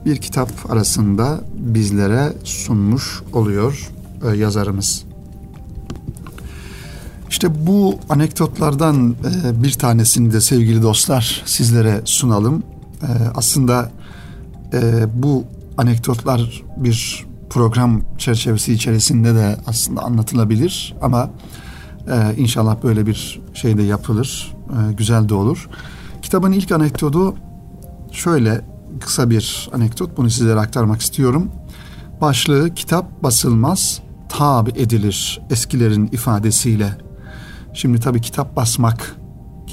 bir 0.04 0.16
kitap 0.16 0.73
arasında 0.73 1.40
bizlere 1.54 2.33
sunmuş 2.45 3.23
oluyor 3.33 3.90
e, 4.25 4.37
yazarımız. 4.37 5.04
İşte 7.31 7.66
bu 7.66 7.99
anekdotlardan 8.09 9.16
e, 9.45 9.62
bir 9.62 9.73
tanesini 9.73 10.33
de 10.33 10.40
sevgili 10.40 10.83
dostlar 10.83 11.42
sizlere 11.47 12.00
sunalım. 12.04 12.62
E, 13.02 13.07
aslında 13.35 13.90
e, 14.73 15.07
bu 15.23 15.45
anekdotlar 15.78 16.62
bir 16.76 17.26
program 17.52 18.02
çerçevesi 18.18 18.73
içerisinde 18.73 19.35
de 19.35 19.56
aslında 19.66 20.02
anlatılabilir 20.02 20.94
ama 21.02 21.30
e, 22.11 22.35
inşallah 22.37 22.82
böyle 22.82 23.06
bir 23.06 23.40
şey 23.54 23.78
de 23.78 23.82
yapılır. 23.82 24.54
E, 24.71 24.92
güzel 24.92 25.28
de 25.28 25.35
olur. 25.35 25.68
Kitabın 26.23 26.52
ilk 26.52 26.73
anekdotu 26.73 27.35
şöyle 28.12 28.64
kısa 29.00 29.30
bir 29.30 29.71
anekdot 29.73 30.16
bunu 30.16 30.30
sizlere 30.30 30.61
aktarmak 30.61 31.00
istiyorum. 31.00 31.50
Başlığı 32.21 32.75
kitap 32.75 33.23
basılmaz 33.23 34.02
tab 34.28 34.66
edilir 34.66 35.40
eskilerin 35.50 36.06
ifadesiyle. 36.06 36.99
Şimdi 37.75 38.00
tabi 38.00 38.21
kitap 38.21 38.56
basmak 38.56 39.16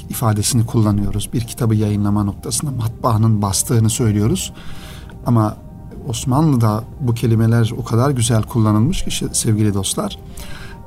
ifadesini 0.08 0.66
kullanıyoruz. 0.66 1.30
Bir 1.32 1.40
kitabı 1.40 1.74
yayınlama 1.74 2.24
noktasında 2.24 2.70
matbaanın 2.70 3.42
bastığını 3.42 3.90
söylüyoruz. 3.90 4.52
Ama 5.26 5.56
Osmanlı'da 6.08 6.84
bu 7.00 7.14
kelimeler 7.14 7.72
o 7.78 7.84
kadar 7.84 8.10
güzel 8.10 8.42
kullanılmış 8.42 9.04
ki 9.04 9.26
sevgili 9.32 9.74
dostlar. 9.74 10.18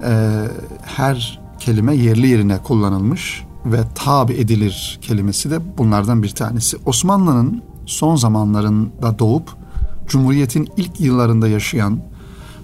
E, 0.04 0.44
her 0.82 1.40
kelime 1.60 1.96
yerli 1.96 2.28
yerine 2.28 2.58
kullanılmış 2.58 3.44
ve 3.66 3.78
tabi 3.96 4.34
edilir 4.34 5.00
kelimesi 5.02 5.52
de 5.52 5.78
bunlardan 5.78 6.24
bir 6.24 6.30
tanesi. 6.30 6.78
Osmanlı'nın 6.86 7.62
son 7.86 8.16
zamanlarında 8.16 9.20
doğup 9.20 9.56
Cumhuriyet'in 10.08 10.70
ilk 10.78 11.00
yıllarında 11.00 11.48
yaşayan, 11.48 12.00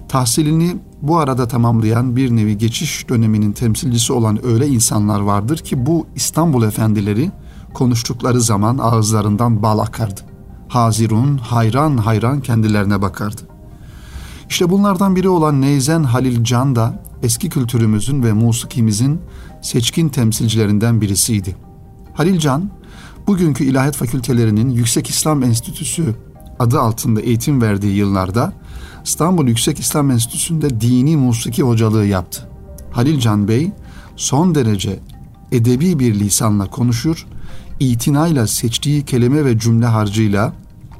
tahsilini 0.08 0.76
bu 1.02 1.18
arada 1.18 1.48
tamamlayan 1.48 2.16
bir 2.16 2.30
nevi 2.30 2.58
geçiş 2.58 3.08
döneminin 3.08 3.52
temsilcisi 3.52 4.12
olan 4.12 4.46
öyle 4.46 4.68
insanlar 4.68 5.20
vardır 5.20 5.58
ki 5.58 5.86
bu 5.86 6.06
İstanbul 6.14 6.62
efendileri 6.62 7.30
konuştukları 7.74 8.40
zaman 8.40 8.78
ağızlarından 8.78 9.62
bal 9.62 9.78
akardı. 9.78 10.29
Hazirun 10.70 11.38
hayran 11.38 11.96
hayran 11.96 12.40
kendilerine 12.40 13.02
bakardı. 13.02 13.42
İşte 14.48 14.70
bunlardan 14.70 15.16
biri 15.16 15.28
olan 15.28 15.60
Neyzen 15.60 16.02
Halil 16.02 16.44
Can 16.44 16.76
da 16.76 17.02
eski 17.22 17.48
kültürümüzün 17.48 18.22
ve 18.22 18.32
musikimizin 18.32 19.20
seçkin 19.62 20.08
temsilcilerinden 20.08 21.00
birisiydi. 21.00 21.56
Halil 22.14 22.38
Can, 22.38 22.70
bugünkü 23.26 23.64
ilahiyat 23.64 23.96
fakültelerinin 23.96 24.70
Yüksek 24.70 25.10
İslam 25.10 25.42
Enstitüsü 25.42 26.14
adı 26.58 26.80
altında 26.80 27.20
eğitim 27.20 27.62
verdiği 27.62 27.96
yıllarda 27.96 28.52
İstanbul 29.04 29.48
Yüksek 29.48 29.78
İslam 29.78 30.10
Enstitüsü'nde 30.10 30.80
dini 30.80 31.16
musiki 31.16 31.62
hocalığı 31.62 32.06
yaptı. 32.06 32.48
Halil 32.92 33.20
Can 33.20 33.48
Bey 33.48 33.72
son 34.16 34.54
derece 34.54 35.00
edebi 35.52 35.98
bir 35.98 36.14
lisanla 36.14 36.66
konuşur, 36.66 37.26
itinayla 37.80 38.46
seçtiği 38.46 39.04
kelime 39.04 39.44
ve 39.44 39.58
cümle 39.58 39.86
harcıyla 39.86 40.52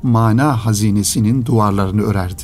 mana 0.03 0.67
hazinesinin 0.67 1.45
duvarlarını 1.47 2.03
örerdi. 2.03 2.43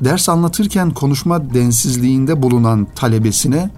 Ders 0.00 0.28
anlatırken 0.28 0.90
konuşma 0.90 1.54
densizliğinde 1.54 2.42
bulunan 2.42 2.86
talebesine 2.94 3.70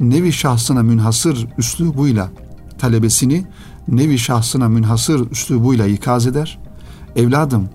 nevi 0.00 0.32
şahsına 0.32 0.82
münhasır 0.82 1.46
üslubuyla 1.58 2.30
talebesini 2.78 3.44
nevi 3.88 4.18
şahsına 4.18 4.68
münhasır 4.68 5.30
üslubuyla 5.30 5.86
ikaz 5.86 6.26
eder. 6.26 6.58
Evladım 7.16 7.68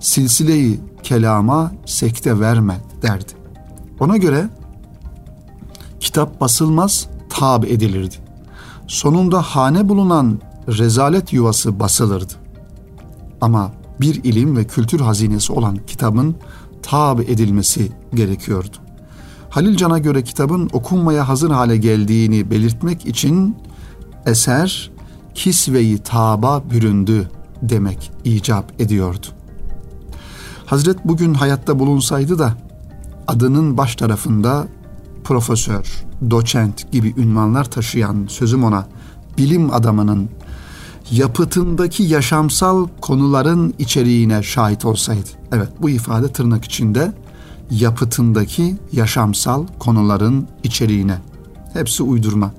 silsileyi 0.00 0.80
kelama 1.02 1.72
sekte 1.86 2.40
verme 2.40 2.80
derdi. 3.02 3.32
Ona 4.00 4.16
göre 4.16 4.48
kitap 6.00 6.40
basılmaz 6.40 7.06
tab 7.30 7.64
edilirdi. 7.64 8.14
Sonunda 8.86 9.42
hane 9.42 9.88
bulunan 9.88 10.40
rezalet 10.68 11.32
yuvası 11.32 11.80
basılırdı. 11.80 12.32
Ama 13.40 13.72
bir 14.00 14.24
ilim 14.24 14.56
ve 14.56 14.64
kültür 14.64 15.00
hazinesi 15.00 15.52
olan 15.52 15.78
kitabın 15.86 16.36
tab 16.82 17.18
edilmesi 17.18 17.92
gerekiyordu. 18.14 18.76
Halil 19.50 19.76
Can'a 19.76 19.98
göre 19.98 20.24
kitabın 20.24 20.70
okunmaya 20.72 21.28
hazır 21.28 21.50
hale 21.50 21.76
geldiğini 21.76 22.50
belirtmek 22.50 23.06
için 23.06 23.56
eser 24.26 24.90
kisveyi 25.34 25.98
taba 25.98 26.62
büründü 26.70 27.30
demek 27.62 28.12
icap 28.24 28.80
ediyordu. 28.80 29.26
Hazret 30.66 31.04
bugün 31.04 31.34
hayatta 31.34 31.78
bulunsaydı 31.78 32.38
da 32.38 32.54
adının 33.26 33.78
baş 33.78 33.96
tarafında 33.96 34.66
profesör, 35.24 36.04
doçent 36.30 36.92
gibi 36.92 37.14
ünvanlar 37.16 37.64
taşıyan 37.64 38.26
sözüm 38.28 38.64
ona 38.64 38.86
bilim 39.38 39.74
adamının 39.74 40.30
yapıtındaki 41.10 42.02
yaşamsal 42.02 42.88
konuların 43.00 43.74
içeriğine 43.78 44.42
şahit 44.42 44.84
olsaydı. 44.84 45.28
Evet 45.52 45.68
bu 45.82 45.90
ifade 45.90 46.28
tırnak 46.28 46.64
içinde 46.64 47.12
yapıtındaki 47.70 48.76
yaşamsal 48.92 49.66
konuların 49.78 50.48
içeriğine. 50.62 51.18
Hepsi 51.72 52.02
uydurma. 52.02 52.52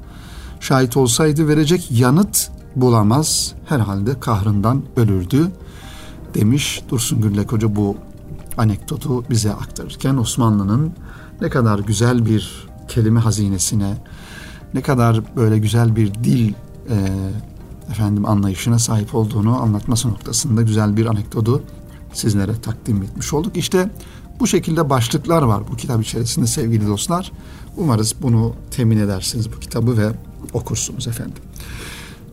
Şahit 0.60 0.97
olsaydı 0.97 1.47
verecek 1.47 1.91
yanıt 1.91 2.51
bulamaz 2.75 3.53
herhalde 3.65 4.19
kahrından 4.19 4.82
ölürdü 4.95 5.51
demiş 6.34 6.82
Dursun 6.89 7.21
Güllek 7.21 7.51
Hoca 7.51 7.75
bu 7.75 7.97
anekdotu 8.58 9.29
bize 9.29 9.53
aktarırken 9.53 10.17
Osmanlı'nın 10.17 10.93
ne 11.41 11.49
kadar 11.49 11.79
güzel 11.79 12.25
bir 12.25 12.67
kelime 12.88 13.19
hazinesine, 13.19 13.97
ne 14.73 14.82
kadar 14.82 15.36
böyle 15.36 15.58
güzel 15.60 15.95
bir 15.95 16.13
dil 16.13 16.53
e, 16.89 16.95
efendim 17.91 18.26
anlayışına 18.26 18.80
sahip 18.80 19.15
olduğunu 19.15 19.62
anlatması 19.62 20.10
noktasında 20.10 20.62
güzel 20.62 20.98
bir 20.98 21.06
anekdotu 21.06 21.63
sizlere 22.13 22.62
takdim 22.62 23.04
etmiş 23.04 23.34
olduk. 23.34 23.58
İşte 23.58 23.89
bu 24.39 24.48
şekilde 24.48 24.89
başlıklar 24.89 25.41
var 25.41 25.63
bu 25.72 25.78
kitap 25.78 26.02
içerisinde 26.04 26.48
sevgili 26.48 26.88
dostlar. 26.88 27.32
Umarız 27.78 28.15
bunu 28.22 28.54
temin 28.72 28.98
edersiniz 28.98 29.52
bu 29.54 29.60
kitabı 29.60 29.98
ve 29.98 30.12
okursunuz 30.54 31.08
efendim. 31.08 31.43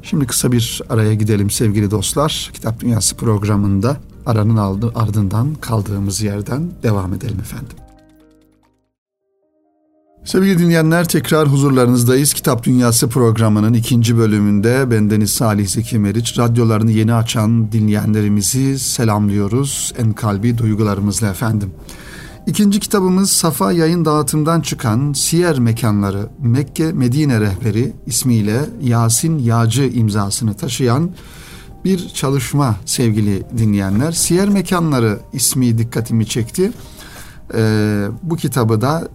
Şimdi 0.02 0.26
kısa 0.26 0.52
bir 0.52 0.82
araya 0.88 1.14
gidelim 1.14 1.50
sevgili 1.50 1.90
dostlar. 1.90 2.50
Kitap 2.54 2.80
Dünyası 2.80 3.16
programında 3.16 3.96
aranın 4.26 4.56
ardından 4.94 5.54
kaldığımız 5.54 6.22
yerden 6.22 6.70
devam 6.82 7.14
edelim 7.14 7.40
efendim. 7.40 7.79
Sevgili 10.24 10.58
dinleyenler 10.58 11.08
tekrar 11.08 11.48
huzurlarınızdayız. 11.48 12.32
Kitap 12.32 12.64
Dünyası 12.64 13.08
programının 13.08 13.74
ikinci 13.74 14.16
bölümünde 14.16 14.90
bendeniz 14.90 15.30
Salih 15.30 15.68
Zeki 15.68 15.98
Meriç. 15.98 16.38
Radyolarını 16.38 16.90
yeni 16.90 17.14
açan 17.14 17.72
dinleyenlerimizi 17.72 18.78
selamlıyoruz 18.78 19.92
en 19.98 20.12
kalbi 20.12 20.58
duygularımızla 20.58 21.28
efendim. 21.28 21.70
İkinci 22.46 22.80
kitabımız 22.80 23.30
Safa 23.30 23.72
yayın 23.72 24.04
dağıtımdan 24.04 24.60
çıkan 24.60 25.12
Siyer 25.12 25.58
Mekanları 25.58 26.28
Mekke 26.38 26.92
Medine 26.92 27.40
Rehberi 27.40 27.92
ismiyle 28.06 28.60
Yasin 28.82 29.38
Yağcı 29.38 29.82
imzasını 29.82 30.54
taşıyan 30.54 31.10
bir 31.84 32.08
çalışma 32.08 32.76
sevgili 32.84 33.42
dinleyenler. 33.58 34.12
Siyer 34.12 34.48
Mekanları 34.48 35.18
ismi 35.32 35.78
dikkatimi 35.78 36.26
çekti. 36.26 36.72
Ee, 37.54 38.06
bu 38.22 38.36
kitabı 38.36 38.80
da 38.80 39.08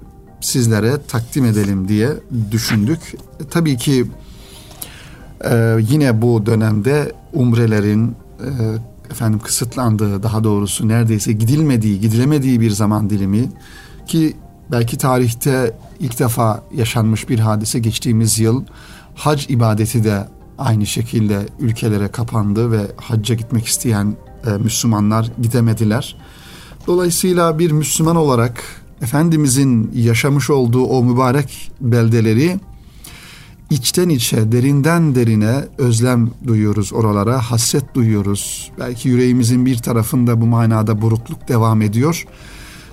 sizlere 0.45 1.01
takdim 1.07 1.45
edelim 1.45 1.87
diye 1.87 2.09
düşündük. 2.51 2.99
E, 3.39 3.43
tabii 3.49 3.77
ki 3.77 4.05
e, 5.49 5.77
yine 5.89 6.21
bu 6.21 6.45
dönemde 6.45 7.11
umrelerin 7.33 8.15
e, 8.39 8.49
efendim 9.11 9.39
kısıtlandığı 9.39 10.23
daha 10.23 10.43
doğrusu 10.43 10.87
neredeyse 10.87 11.33
gidilmediği, 11.33 11.99
gidilemediği 11.99 12.61
bir 12.61 12.71
zaman 12.71 13.09
dilimi 13.09 13.49
ki 14.07 14.35
belki 14.71 14.97
tarihte 14.97 15.77
ilk 15.99 16.19
defa 16.19 16.63
yaşanmış 16.75 17.29
bir 17.29 17.39
hadise 17.39 17.79
geçtiğimiz 17.79 18.39
yıl 18.39 18.63
hac 19.15 19.49
ibadeti 19.49 20.03
de 20.03 20.27
aynı 20.57 20.85
şekilde 20.85 21.39
ülkelere 21.59 22.07
kapandı 22.07 22.71
ve 22.71 22.81
hacca 22.97 23.35
gitmek 23.35 23.65
isteyen 23.65 24.15
e, 24.47 24.49
Müslümanlar 24.49 25.31
gidemediler. 25.41 26.15
Dolayısıyla 26.87 27.59
bir 27.59 27.71
Müslüman 27.71 28.15
olarak 28.15 28.63
Efendimizin 29.01 29.91
yaşamış 29.95 30.49
olduğu 30.49 30.83
o 30.83 31.03
mübarek 31.03 31.71
beldeleri 31.81 32.59
içten 33.69 34.09
içe, 34.09 34.51
derinden 34.51 35.15
derine 35.15 35.55
özlem 35.77 36.29
duyuyoruz 36.47 36.93
oralara, 36.93 37.41
hasret 37.51 37.95
duyuyoruz. 37.95 38.71
Belki 38.79 39.09
yüreğimizin 39.09 39.65
bir 39.65 39.77
tarafında 39.77 40.41
bu 40.41 40.45
manada 40.45 41.01
burukluk 41.01 41.47
devam 41.47 41.81
ediyor. 41.81 42.25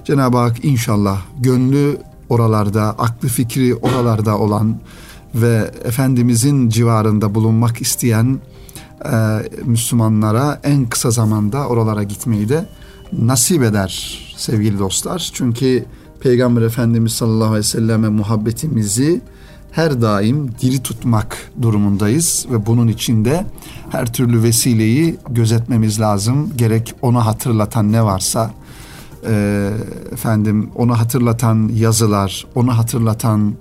Cenab-ı 0.04 0.36
Hak 0.38 0.64
inşallah 0.64 1.22
gönlü 1.40 1.98
oralarda, 2.28 2.82
aklı 2.82 3.28
fikri 3.28 3.74
oralarda 3.74 4.38
olan 4.38 4.80
ve 5.34 5.70
Efendimizin 5.84 6.68
civarında 6.68 7.34
bulunmak 7.34 7.80
isteyen 7.80 8.40
e, 9.04 9.16
Müslümanlara 9.64 10.60
en 10.64 10.88
kısa 10.88 11.10
zamanda 11.10 11.68
oralara 11.68 12.02
gitmeyi 12.02 12.48
de 12.48 12.68
nasip 13.18 13.62
eder 13.62 14.20
sevgili 14.36 14.78
dostlar. 14.78 15.30
Çünkü 15.34 15.84
Peygamber 16.20 16.62
Efendimiz 16.62 17.12
sallallahu 17.12 17.48
aleyhi 17.48 17.58
ve 17.58 17.62
selleme 17.62 18.08
muhabbetimizi 18.08 19.20
her 19.72 20.02
daim 20.02 20.50
diri 20.62 20.82
tutmak 20.82 21.50
durumundayız 21.62 22.46
ve 22.50 22.66
bunun 22.66 22.88
için 22.88 23.24
de 23.24 23.46
her 23.90 24.12
türlü 24.12 24.42
vesileyi 24.42 25.16
gözetmemiz 25.30 26.00
lazım. 26.00 26.52
Gerek 26.56 26.94
ona 27.02 27.26
hatırlatan 27.26 27.92
ne 27.92 28.04
varsa 28.04 28.50
e, 29.26 29.70
efendim 30.12 30.70
onu 30.74 30.98
hatırlatan 30.98 31.70
yazılar, 31.74 32.46
onu 32.54 32.78
hatırlatan 32.78 33.54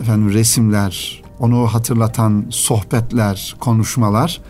efendim 0.00 0.32
resimler, 0.32 1.22
onu 1.38 1.66
hatırlatan 1.66 2.44
sohbetler, 2.50 3.56
konuşmalar 3.60 4.40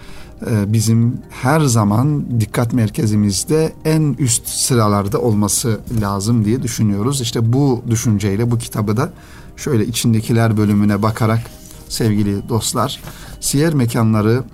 bizim 0.67 1.19
her 1.31 1.61
zaman 1.61 2.41
dikkat 2.41 2.73
merkezimizde 2.73 3.73
en 3.85 4.17
üst 4.19 4.49
sıralarda 4.49 5.19
olması 5.19 5.81
lazım 6.01 6.45
diye 6.45 6.63
düşünüyoruz. 6.63 7.21
İşte 7.21 7.53
bu 7.53 7.83
düşünceyle 7.91 8.51
bu 8.51 8.59
kitabı 8.59 8.97
da 8.97 9.13
şöyle 9.57 9.87
içindekiler 9.87 10.57
bölümüne 10.57 11.03
bakarak 11.03 11.41
sevgili 11.89 12.49
dostlar 12.49 13.01
siyer 13.41 13.75
mekanları 13.75 14.45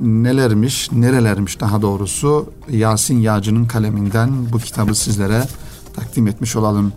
nelermiş, 0.00 0.92
nerelermiş 0.92 1.60
daha 1.60 1.82
doğrusu 1.82 2.52
Yasin 2.70 3.18
Yağcı'nın 3.18 3.64
kaleminden 3.64 4.30
bu 4.52 4.58
kitabı 4.58 4.94
sizlere 4.94 5.44
takdim 5.96 6.26
etmiş 6.26 6.56
olalım. 6.56 6.92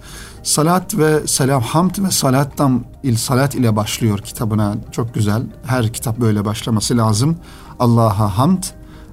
Salat 0.46 0.98
ve 0.98 1.28
selam, 1.28 1.62
hamd 1.62 2.04
ve 2.04 2.12
salattan 2.12 2.86
il 3.04 3.16
salat 3.16 3.56
ile 3.56 3.76
başlıyor 3.76 4.20
kitabına. 4.20 4.76
Çok 4.92 5.14
güzel. 5.14 5.44
Her 5.66 5.94
kitap 5.94 6.20
böyle 6.20 6.46
başlaması 6.46 6.98
lazım. 6.98 7.38
Allah'a 7.80 8.38
hamd 8.38 8.64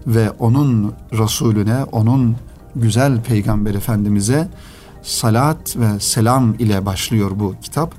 ve 0.07 0.31
onun 0.31 0.93
Resulüne, 1.13 1.85
onun 1.85 2.37
güzel 2.77 3.23
peygamber 3.23 3.75
efendimize 3.75 4.49
salat 5.03 5.77
ve 5.77 6.01
selam 6.01 6.55
ile 6.55 6.87
başlıyor 6.87 7.31
bu 7.35 7.55
kitap. 7.63 7.95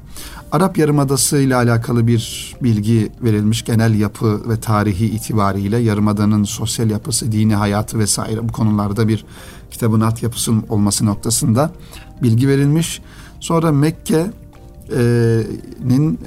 Arap 0.51 0.77
Yarımadası 0.77 1.37
ile 1.37 1.55
alakalı 1.55 2.07
bir 2.07 2.55
bilgi 2.63 3.11
verilmiş 3.21 3.63
genel 3.63 3.99
yapı 3.99 4.49
ve 4.49 4.59
tarihi 4.59 5.05
itibariyle 5.05 5.77
Yarımada'nın 5.77 6.43
sosyal 6.43 6.89
yapısı, 6.89 7.31
dini 7.31 7.55
hayatı 7.55 7.99
vesaire 7.99 8.49
bu 8.49 8.51
konularda 8.51 9.07
bir 9.07 9.25
kitabın 9.71 10.01
alt 10.01 10.23
yapısı 10.23 10.53
olması 10.69 11.05
noktasında 11.05 11.71
bilgi 12.23 12.47
verilmiş. 12.47 13.01
Sonra 13.43 13.71
Mekke'nin 13.71 14.31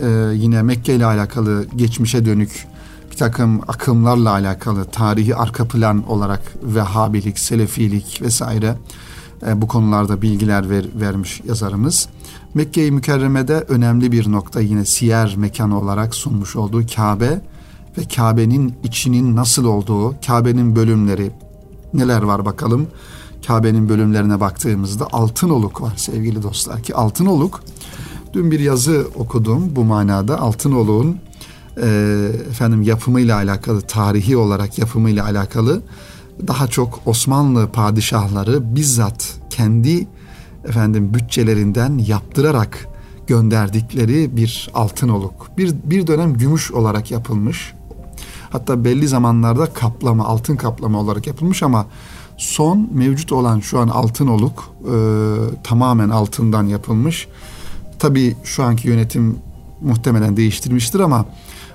e, 0.02 0.34
yine 0.34 0.62
Mekke 0.62 0.94
ile 0.94 1.06
alakalı 1.06 1.66
geçmişe 1.76 2.24
dönük 2.24 2.66
bir 3.10 3.16
takım 3.16 3.60
akımlarla 3.68 4.30
alakalı 4.30 4.84
tarihi 4.84 5.36
arka 5.36 5.68
plan 5.68 6.10
olarak 6.10 6.54
Vehhabilik, 6.62 7.38
Selefilik 7.38 8.22
vesaire 8.22 8.74
e, 9.46 9.62
bu 9.62 9.68
konularda 9.68 10.22
bilgiler 10.22 10.70
ver, 10.70 10.86
vermiş 10.94 11.40
yazarımız. 11.48 12.08
Mekke-i 12.54 12.90
Mükerreme'de 12.90 13.54
önemli 13.68 14.12
bir 14.12 14.32
nokta 14.32 14.60
yine 14.60 14.84
siyer 14.84 15.34
mekanı 15.36 15.80
olarak 15.80 16.14
sunmuş 16.14 16.56
olduğu 16.56 16.86
Kabe 16.96 17.40
ve 17.98 18.02
Kabe'nin 18.16 18.74
içinin 18.84 19.36
nasıl 19.36 19.64
olduğu, 19.64 20.14
Kabe'nin 20.26 20.76
bölümleri 20.76 21.30
neler 21.94 22.22
var 22.22 22.44
bakalım. 22.44 22.86
Kabe'nin 23.46 23.88
bölümlerine 23.88 24.40
baktığımızda 24.40 25.08
altın 25.12 25.50
oluk 25.50 25.82
var 25.82 25.92
sevgili 25.96 26.42
dostlar 26.42 26.82
ki 26.82 26.94
altın 26.94 27.26
oluk 27.26 27.62
dün 28.32 28.50
bir 28.50 28.60
yazı 28.60 29.06
okudum 29.14 29.76
bu 29.76 29.84
manada 29.84 30.40
altın 30.40 30.72
oluğun 30.72 31.18
e, 31.82 31.86
efendim 32.50 32.82
yapımıyla 32.82 33.36
alakalı 33.36 33.80
tarihi 33.80 34.36
olarak 34.36 34.78
yapımıyla 34.78 35.24
alakalı 35.24 35.82
daha 36.46 36.68
çok 36.68 37.00
Osmanlı 37.06 37.68
padişahları 37.68 38.76
bizzat 38.76 39.34
kendi 39.50 40.08
efendim 40.64 41.14
bütçelerinden 41.14 41.98
yaptırarak 41.98 42.88
gönderdikleri 43.26 44.36
bir 44.36 44.70
altın 44.74 45.08
oluk. 45.08 45.48
Bir, 45.58 45.74
bir 45.84 46.06
dönem 46.06 46.34
gümüş 46.34 46.72
olarak 46.72 47.10
yapılmış. 47.10 47.74
Hatta 48.50 48.84
belli 48.84 49.08
zamanlarda 49.08 49.66
kaplama, 49.66 50.24
altın 50.24 50.56
kaplama 50.56 51.00
olarak 51.00 51.26
yapılmış 51.26 51.62
ama 51.62 51.86
son 52.36 52.88
mevcut 52.92 53.32
olan 53.32 53.60
şu 53.60 53.78
an 53.78 53.88
altın 53.88 54.26
oluk 54.26 54.70
e, 54.84 54.94
tamamen 55.62 56.08
altından 56.08 56.66
yapılmış. 56.66 57.28
Tabii 57.98 58.36
şu 58.44 58.64
anki 58.64 58.88
yönetim 58.88 59.38
muhtemelen 59.80 60.36
değiştirmiştir 60.36 61.00
ama 61.00 61.26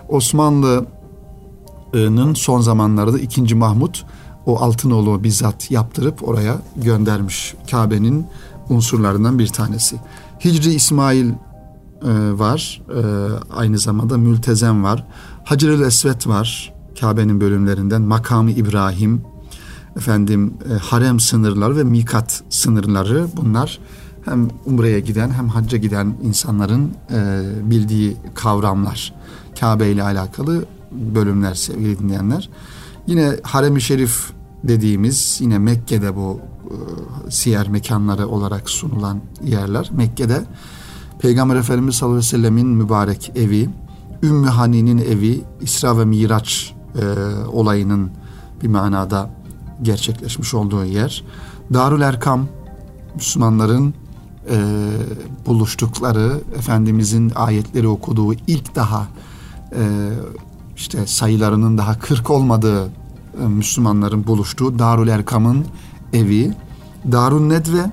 Osmanlı'nın 0.10 2.34
son 2.34 2.62
zamanlarda 2.62 3.20
2. 3.20 3.56
Mahmut 3.56 4.06
o 4.46 4.60
altın 4.60 4.92
oluğu 4.92 5.24
bizzat 5.24 5.72
yaptırıp 5.72 6.28
oraya 6.28 6.62
göndermiş 6.76 7.54
Kabe'nin 7.72 8.26
unsurlarından 8.70 9.40
bir 9.40 9.48
tanesi. 9.48 9.96
Hicri 10.46 10.74
İsmail 10.74 11.30
e, 11.30 11.34
var. 12.40 12.82
E, 12.90 13.02
aynı 13.56 13.78
zamanda 13.78 14.18
Mültezem 14.18 14.84
var. 14.84 15.08
Hacerül 15.44 15.82
Esvet 15.82 16.28
var. 16.28 16.74
Kabe'nin 17.00 17.42
bölümlerinden. 17.42 18.02
Makamı 18.02 18.52
İbrahim, 18.52 19.22
efendim 19.98 20.54
e, 20.70 20.74
harem 20.74 21.20
sınırları 21.20 21.78
ve 21.78 21.84
mikat 21.84 22.44
sınırları 22.50 23.28
bunlar 23.36 23.80
hem 24.26 24.48
umreye 24.66 25.00
giden 25.00 25.30
hem 25.30 25.48
hacca 25.48 25.78
giden 25.78 26.14
insanların 26.24 26.92
e, 27.12 27.42
bildiği 27.64 28.18
kavramlar. 28.34 29.14
Kabe 29.60 29.92
ile 29.92 30.04
alakalı 30.04 30.66
bölümler 30.92 31.54
sevgili 31.54 32.00
dinleyenler. 32.00 32.50
Yine 33.08 33.36
Harem-i 33.44 33.82
Şerif 33.82 34.32
dediğimiz 34.64 35.38
yine 35.42 35.60
Mekke'de 35.60 36.16
bu 36.16 36.40
e, 36.64 37.32
siyer 37.32 37.70
mekanları 37.70 38.28
olarak 38.28 38.70
sunulan 38.70 39.20
yerler. 39.44 39.90
Mekke'de 39.94 40.44
Peygamber 41.20 41.56
Efendimiz 41.56 41.96
sallallahu 41.96 42.18
aleyhi 42.18 42.34
ve 42.34 42.38
sellemin 42.38 42.68
mübarek 42.68 43.32
evi, 43.36 43.70
Ümmü 44.24 44.48
Hani'nin 44.48 44.98
evi, 44.98 45.42
İsra 45.62 45.98
ve 45.98 46.06
Miraç 46.06 46.74
e, 46.96 47.04
olayının 47.46 48.12
bir 48.64 48.68
manada 48.68 49.30
gerçekleşmiş 49.82 50.54
olduğu 50.54 50.86
yer. 50.86 51.24
Darül 51.74 52.02
Erkam, 52.02 52.48
Müslümanların 53.16 53.94
e, 54.50 54.58
buluştukları, 55.46 56.42
Efendimizin 56.58 57.32
ayetleri 57.36 57.88
okuduğu 57.88 58.34
ilk 58.34 58.76
daha 58.76 59.08
e, 59.76 60.10
işte 60.76 61.08
sayılarının 61.08 61.78
daha 61.78 62.00
40 62.00 62.30
olmadığı 62.30 62.86
e, 62.86 63.48
Müslümanların 63.48 64.28
buluştuğu 64.28 64.80
Darül 64.80 65.08
Erkam'ın 65.08 65.66
evi. 66.14 66.54
Darun 67.12 67.50
Nedve 67.50 67.92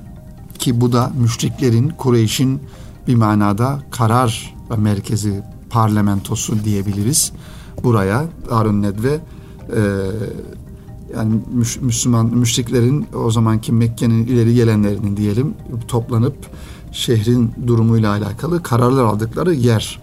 ki 0.58 0.80
bu 0.80 0.92
da 0.92 1.12
müşriklerin, 1.20 1.88
Kureyş'in 1.88 2.60
bir 3.06 3.14
manada 3.14 3.78
karar 3.90 4.54
merkezi, 4.76 5.42
parlamentosu 5.70 6.64
diyebiliriz. 6.64 7.32
Buraya 7.84 8.24
Darun 8.50 8.82
Nedve 8.82 9.12
e, 9.12 9.80
yani 11.16 11.40
Müslüman 11.80 12.26
müşriklerin 12.26 13.06
o 13.14 13.30
zamanki 13.30 13.72
Mekke'nin 13.72 14.26
ileri 14.26 14.54
gelenlerinin 14.54 15.16
diyelim 15.16 15.54
toplanıp 15.88 16.36
şehrin 16.92 17.52
durumuyla 17.66 18.10
alakalı 18.10 18.62
kararlar 18.62 19.04
aldıkları 19.04 19.54
yer. 19.54 20.00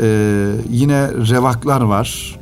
Ee, 0.00 0.54
yine 0.70 1.08
revaklar 1.12 1.80
var. 1.80 2.38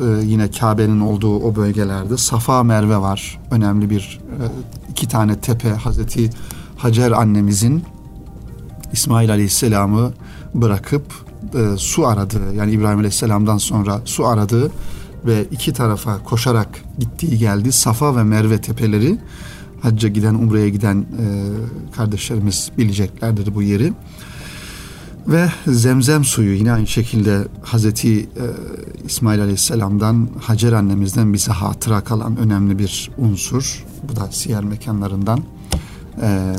Ee, 0.00 0.04
yine 0.24 0.50
Kabe'nin 0.50 1.00
olduğu 1.00 1.36
o 1.36 1.56
bölgelerde 1.56 2.16
Safa 2.16 2.62
Merve 2.62 2.96
var. 2.96 3.40
Önemli 3.50 3.90
bir 3.90 4.20
e, 4.30 4.44
iki 4.90 5.08
tane 5.08 5.38
tepe 5.40 5.68
Hazreti 5.68 6.30
Hacer 6.76 7.10
annemizin 7.10 7.84
İsmail 8.92 9.30
Aleyhisselam'ı 9.30 10.12
bırakıp 10.54 11.02
e, 11.54 11.76
su 11.76 12.06
aradığı 12.06 12.54
yani 12.54 12.72
İbrahim 12.72 12.98
Aleyhisselam'dan 12.98 13.58
sonra 13.58 14.00
su 14.04 14.26
aradığı 14.26 14.70
ve 15.26 15.44
iki 15.50 15.72
tarafa 15.72 16.18
koşarak 16.18 16.68
gittiği 16.98 17.38
geldi. 17.38 17.72
Safa 17.72 18.16
ve 18.16 18.22
Merve 18.22 18.60
tepeleri 18.60 19.18
hacca 19.82 20.08
giden, 20.08 20.34
umreye 20.34 20.70
giden 20.70 20.96
e, 20.96 21.26
kardeşlerimiz 21.96 22.70
bileceklerdir 22.78 23.54
bu 23.54 23.62
yeri. 23.62 23.92
Ve 25.28 25.48
zemzem 25.66 26.24
suyu 26.24 26.54
yine 26.54 26.72
aynı 26.72 26.86
şekilde 26.86 27.44
Hazreti 27.62 28.20
e, 28.20 28.26
İsmail 29.06 29.40
Aleyhisselam'dan 29.40 30.28
Hacer 30.40 30.72
annemizden 30.72 31.32
bize 31.32 31.52
hatıra 31.52 32.00
kalan 32.00 32.36
önemli 32.36 32.78
bir 32.78 33.10
unsur. 33.18 33.84
Bu 34.08 34.16
da 34.16 34.28
siyer 34.30 34.64
mekanlarından 34.64 35.40
e, 36.22 36.54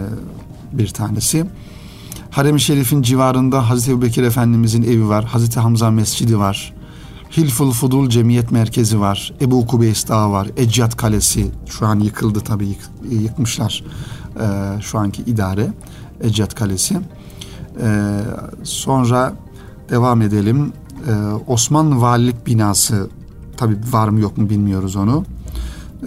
bir 0.73 0.87
tanesi. 0.87 1.45
Harem-i 2.31 2.61
Şerif'in 2.61 3.01
civarında 3.01 3.69
Hazreti 3.69 3.91
Ebubekir 3.91 4.23
Efendimizin 4.23 4.83
evi 4.83 5.07
var. 5.07 5.25
Hazreti 5.25 5.59
Hamza 5.59 5.91
Mescidi 5.91 6.39
var. 6.39 6.73
Hilful 7.37 7.71
Fudul 7.71 8.09
Cemiyet 8.09 8.51
Merkezi 8.51 8.99
var. 8.99 9.33
Ebu 9.41 9.67
Kubeys 9.67 10.07
Dağı 10.07 10.31
var. 10.31 10.47
Ecyat 10.57 10.97
Kalesi 10.97 11.51
şu 11.65 11.85
an 11.85 11.99
yıkıldı 11.99 12.39
tabii 12.39 12.67
yık, 12.67 12.79
yıkmışlar 13.09 13.83
e, 14.39 14.81
şu 14.81 14.99
anki 14.99 15.21
idare. 15.21 15.73
Ecyat 16.21 16.55
Kalesi. 16.55 16.99
E, 17.81 18.19
sonra 18.63 19.33
devam 19.89 20.21
edelim. 20.21 20.73
E, 21.07 21.11
Osmanlı 21.47 22.01
Valilik 22.01 22.47
Binası 22.47 23.09
tabii 23.57 23.77
var 23.91 24.09
mı 24.09 24.19
yok 24.19 24.37
mu 24.37 24.49
bilmiyoruz 24.49 24.95
onu. 24.95 25.25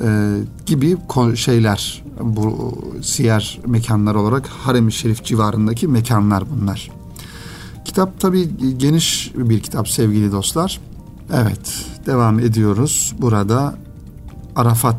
E, 0.05 0.39
gibi 0.67 0.97
şeyler 1.37 2.05
bu 2.21 2.75
siyer 3.03 3.61
mekanlar 3.67 4.15
olarak 4.15 4.47
Harem-i 4.47 4.93
Şerif 4.93 5.25
civarındaki 5.25 5.89
mekanlar 5.89 6.45
bunlar. 6.51 6.91
Kitap 7.85 8.21
tabii 8.21 8.49
geniş 8.79 9.33
bir 9.35 9.61
kitap 9.61 9.89
sevgili 9.89 10.33
dostlar. 10.33 10.81
Evet, 11.33 11.87
devam 12.07 12.39
ediyoruz. 12.39 13.15
Burada 13.19 13.75
Arafat 14.57 14.97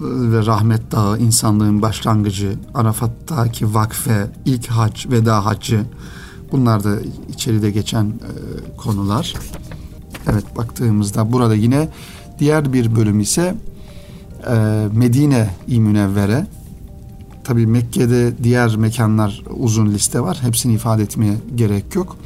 ve 0.00 0.46
Rahmet 0.46 0.92
Dağı, 0.92 1.18
insanlığın 1.18 1.82
başlangıcı, 1.82 2.58
Arafat'taki 2.74 3.74
vakfe, 3.74 4.26
ilk 4.44 4.66
hac, 4.66 5.06
veda 5.06 5.44
haccı 5.44 5.84
bunlar 6.52 6.84
da 6.84 6.96
içeride 7.28 7.70
geçen 7.70 8.04
e, 8.04 8.76
konular. 8.76 9.34
Evet 10.30 10.56
baktığımızda 10.56 11.32
burada 11.32 11.54
yine 11.54 11.88
diğer 12.38 12.72
bir 12.72 12.96
bölüm 12.96 13.20
ise 13.20 13.54
e, 14.50 14.86
Medine-i 14.92 15.80
Münevvere. 15.80 16.46
Tabi 17.44 17.66
Mekke'de 17.66 18.32
diğer 18.42 18.76
mekanlar 18.76 19.42
uzun 19.56 19.86
liste 19.86 20.20
var. 20.20 20.38
Hepsini 20.42 20.74
ifade 20.74 21.02
etmeye 21.02 21.34
gerek 21.54 21.94
yok. 21.94 22.16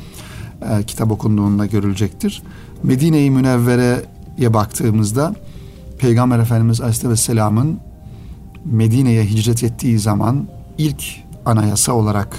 E, 0.70 0.82
kitap 0.82 1.10
okunduğunda 1.10 1.66
görülecektir. 1.66 2.42
Medine-i 2.82 3.30
Münevvere'ye 3.30 4.54
baktığımızda 4.54 5.34
Peygamber 5.98 6.38
Efendimiz 6.38 6.80
Aleyhisselam'ın 6.80 7.80
Medine'ye 8.64 9.24
hicret 9.24 9.64
ettiği 9.64 9.98
zaman 9.98 10.48
ilk 10.78 11.04
anayasa 11.46 11.92
olarak 11.92 12.36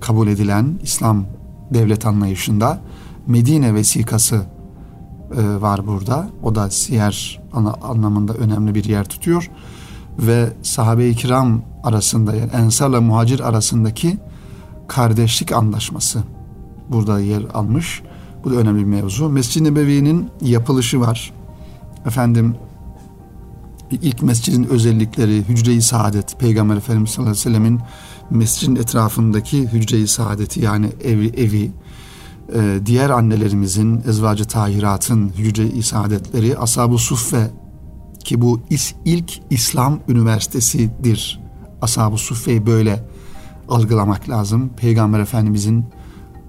kabul 0.00 0.28
edilen 0.28 0.78
İslam 0.82 1.24
devlet 1.70 2.06
anlayışında 2.06 2.80
Medine 3.26 3.74
vesikası 3.74 4.36
e, 5.36 5.60
var 5.60 5.86
burada. 5.86 6.28
O 6.42 6.54
da 6.54 6.70
siyer 6.70 7.40
anlamında 7.82 8.34
önemli 8.34 8.74
bir 8.74 8.84
yer 8.84 9.04
tutuyor. 9.04 9.50
Ve 10.18 10.48
sahabe-i 10.62 11.16
kiram 11.16 11.62
arasında 11.84 12.34
yani 12.34 12.50
Ensar'la 12.52 13.00
muhacir 13.00 13.40
arasındaki 13.40 14.18
kardeşlik 14.88 15.52
anlaşması 15.52 16.22
burada 16.88 17.20
yer 17.20 17.42
almış. 17.54 18.02
Bu 18.44 18.50
da 18.50 18.54
önemli 18.54 18.78
bir 18.78 18.84
mevzu. 18.84 19.28
Mescid-i 19.28 19.64
Nebevi'nin 19.64 20.30
yapılışı 20.42 21.00
var. 21.00 21.32
Efendim 22.06 22.56
ilk 23.90 24.22
mescidin 24.22 24.64
özellikleri, 24.64 25.44
hücre-i 25.48 25.82
saadet, 25.82 26.40
Peygamber 26.40 26.76
Efendimiz 26.76 27.10
sallallahu 27.10 27.30
aleyhi 27.30 27.46
ve 27.46 27.50
sellemin 27.50 27.80
mescidin 28.30 28.76
etrafındaki 28.76 29.62
hücre-i 29.62 30.08
saadeti 30.08 30.60
yani 30.60 30.88
evi, 31.04 31.26
evi 31.28 31.70
e, 32.54 32.80
diğer 32.86 33.10
annelerimizin, 33.10 34.02
ezvacı 34.08 34.44
tahiratın 34.44 35.28
hücre-i 35.28 35.82
saadetleri, 35.82 36.58
Ashab-ı 36.58 36.98
Suffe 36.98 37.50
ki 38.24 38.40
bu 38.40 38.60
is, 38.70 38.94
ilk 39.04 39.40
İslam 39.50 39.98
üniversitesidir. 40.08 41.40
Ashab-ı 41.82 42.18
Suffe'yi 42.18 42.66
böyle 42.66 43.04
algılamak 43.68 44.28
lazım. 44.28 44.70
Peygamber 44.76 45.20
Efendimizin 45.20 45.84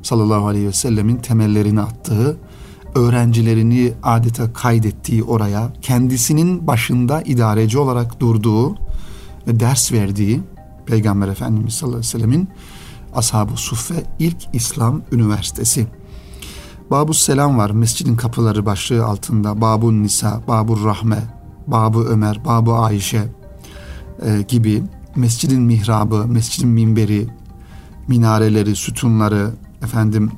sallallahu 0.04 0.48
aleyhi 0.48 0.68
ve 0.68 0.74
sellemin 0.74 1.18
temellerini 1.18 1.82
attığı, 1.82 2.38
öğrencilerini 2.96 3.94
adeta 4.04 4.54
kaydettiği 4.54 5.24
oraya, 5.24 5.72
kendisinin 5.82 6.68
başında 6.68 7.22
idareci 7.22 7.78
olarak 7.80 8.20
durduğu 8.20 8.76
ve 9.48 9.60
ders 9.60 9.92
verdiği 9.92 10.42
Peygamber 10.86 11.28
Efendimiz 11.28 11.74
sallallahu 11.74 11.98
aleyhi 11.98 12.16
ve 12.16 12.20
sellemin 12.20 12.50
Ashab-ı 13.16 13.58
Suffe 13.58 14.04
ilk 14.20 14.38
İslam 14.54 15.02
Üniversitesi. 15.12 15.88
Babu 16.92 17.14
Selam 17.14 17.58
var 17.58 17.70
mescidin 17.70 18.16
kapıları 18.16 18.66
başlığı 18.66 19.06
altında. 19.06 19.62
Babun 19.62 20.04
Nisa, 20.04 20.42
Babur 20.48 20.86
Rahme, 20.86 21.24
Babu 21.68 22.06
Ömer, 22.06 22.46
Babu 22.46 22.76
Ayşe 22.76 23.24
e, 24.26 24.42
gibi 24.48 24.84
mescidin 25.16 25.62
mihrabı, 25.62 26.28
mescidin 26.28 26.70
minberi, 26.70 27.28
minareleri, 28.08 28.76
sütunları, 28.76 29.52
efendim 29.84 30.32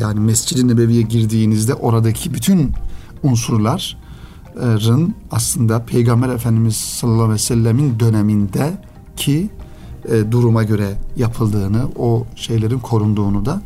yani 0.00 0.20
Mescid-i 0.20 0.68
Nebevi'ye 0.68 1.02
girdiğinizde 1.02 1.74
oradaki 1.74 2.34
bütün 2.34 2.72
unsurların 3.22 5.14
aslında 5.30 5.84
Peygamber 5.84 6.28
Efendimiz 6.28 6.76
sallallahu 6.76 7.22
aleyhi 7.22 7.34
ve 7.34 7.38
sellemin 7.38 8.00
döneminde 8.00 8.72
ki 9.16 9.50
e, 10.08 10.32
duruma 10.32 10.62
göre 10.62 10.94
yapıldığını, 11.16 11.88
o 11.96 12.26
şeylerin 12.36 12.78
korunduğunu 12.78 13.46
da 13.46 13.62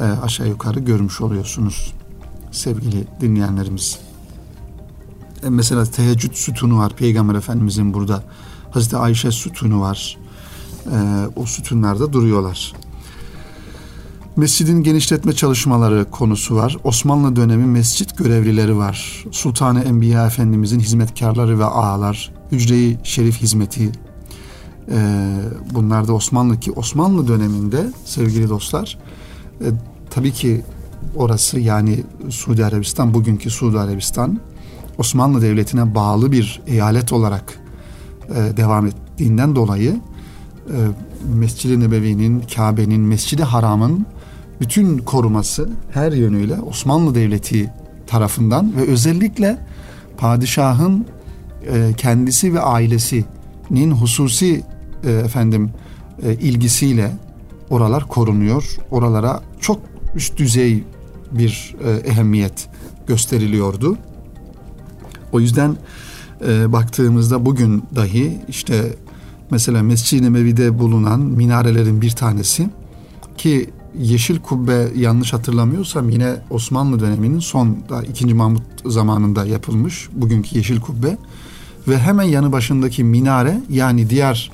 e, 0.00 0.02
aşağı 0.02 0.48
yukarı 0.48 0.80
görmüş 0.80 1.20
oluyorsunuz 1.20 1.94
sevgili 2.50 3.06
dinleyenlerimiz. 3.20 3.98
E, 5.42 5.50
mesela 5.50 5.84
teheccüd 5.84 6.32
sütunu 6.32 6.78
var 6.78 6.96
Peygamber 6.96 7.34
Efendimizin 7.34 7.94
burada. 7.94 8.24
Hazreti 8.70 8.96
Ayşe 8.96 9.30
sütunu 9.30 9.80
var. 9.80 10.18
E, 10.86 11.26
o 11.36 11.46
sütunlarda 11.46 12.12
duruyorlar. 12.12 12.72
Mescidin 14.38 14.82
genişletme 14.82 15.32
çalışmaları 15.32 16.10
konusu 16.10 16.56
var. 16.56 16.76
Osmanlı 16.84 17.36
dönemi 17.36 17.66
mescit 17.66 18.18
görevlileri 18.18 18.76
var. 18.76 19.24
Sultanı 19.30 19.80
Enbiya 19.80 20.26
Efendimizin 20.26 20.80
hizmetkarları 20.80 21.58
ve 21.58 21.64
ağalar, 21.64 22.32
hücre-i 22.52 22.98
şerif 23.02 23.40
hizmeti. 23.40 23.92
Ee, 24.90 25.36
bunlar 25.74 26.08
da 26.08 26.12
Osmanlı 26.12 26.60
ki 26.60 26.72
Osmanlı 26.72 27.28
döneminde 27.28 27.86
sevgili 28.04 28.48
dostlar 28.48 28.98
e, 29.60 29.66
tabii 30.10 30.32
ki 30.32 30.62
orası 31.16 31.60
yani 31.60 32.04
Suudi 32.30 32.64
Arabistan 32.64 33.14
bugünkü 33.14 33.50
Suudi 33.50 33.78
Arabistan 33.78 34.40
Osmanlı 34.98 35.42
Devleti'ne 35.42 35.94
bağlı 35.94 36.32
bir 36.32 36.62
eyalet 36.66 37.12
olarak 37.12 37.60
e, 38.28 38.56
devam 38.56 38.86
ettiğinden 38.86 39.56
dolayı 39.56 40.00
e, 40.68 40.76
Mescid-i 41.34 41.80
Nebevi'nin, 41.80 42.42
Kabe'nin, 42.54 43.00
Mescid-i 43.00 43.42
Haram'ın 43.42 44.06
bütün 44.60 44.98
koruması 44.98 45.68
her 45.90 46.12
yönüyle 46.12 46.60
Osmanlı 46.60 47.14
Devleti 47.14 47.72
tarafından 48.06 48.76
ve 48.76 48.80
özellikle 48.80 49.58
padişahın 50.16 51.06
e, 51.72 51.92
kendisi 51.96 52.54
ve 52.54 52.60
ailesinin 52.60 53.90
hususi 53.90 54.62
e, 55.04 55.10
efendim 55.10 55.70
e, 56.22 56.34
ilgisiyle 56.34 57.10
oralar 57.70 58.08
korunuyor. 58.08 58.76
Oralara 58.90 59.40
çok 59.60 59.80
üst 60.14 60.38
düzey 60.38 60.84
bir 61.32 61.76
e, 61.84 61.90
ehemmiyet 61.90 62.68
gösteriliyordu. 63.06 63.98
O 65.32 65.40
yüzden 65.40 65.76
baktığımızda 66.66 67.46
bugün 67.46 67.84
dahi 67.96 68.38
işte 68.48 68.96
mesela 69.50 69.82
Mescid-i 69.82 70.32
Nebevi'de 70.32 70.78
bulunan 70.78 71.20
minarelerin 71.20 72.00
bir 72.00 72.10
tanesi 72.10 72.70
ki 73.38 73.70
Yeşil 73.98 74.38
Kubbe 74.38 74.88
yanlış 74.96 75.32
hatırlamıyorsam 75.32 76.10
yine 76.10 76.36
Osmanlı 76.50 77.00
döneminin 77.00 77.38
son 77.38 77.76
da 77.88 78.02
2. 78.02 78.34
Mahmut 78.34 78.62
zamanında 78.86 79.46
yapılmış 79.46 80.08
bugünkü 80.12 80.56
Yeşil 80.56 80.80
Kubbe 80.80 81.16
ve 81.88 81.98
hemen 81.98 82.22
yanı 82.22 82.52
başındaki 82.52 83.04
minare 83.04 83.60
yani 83.70 84.10
diğer 84.10 84.50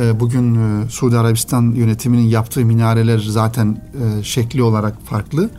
e, 0.00 0.20
bugün 0.20 0.54
e, 0.54 0.88
Suudi 0.90 1.18
Arabistan 1.18 1.62
yönetiminin 1.62 2.28
yaptığı 2.28 2.64
minareler 2.64 3.18
zaten 3.18 3.82
e, 4.18 4.22
şekli 4.22 4.62
olarak 4.62 5.02
farklı 5.04 5.50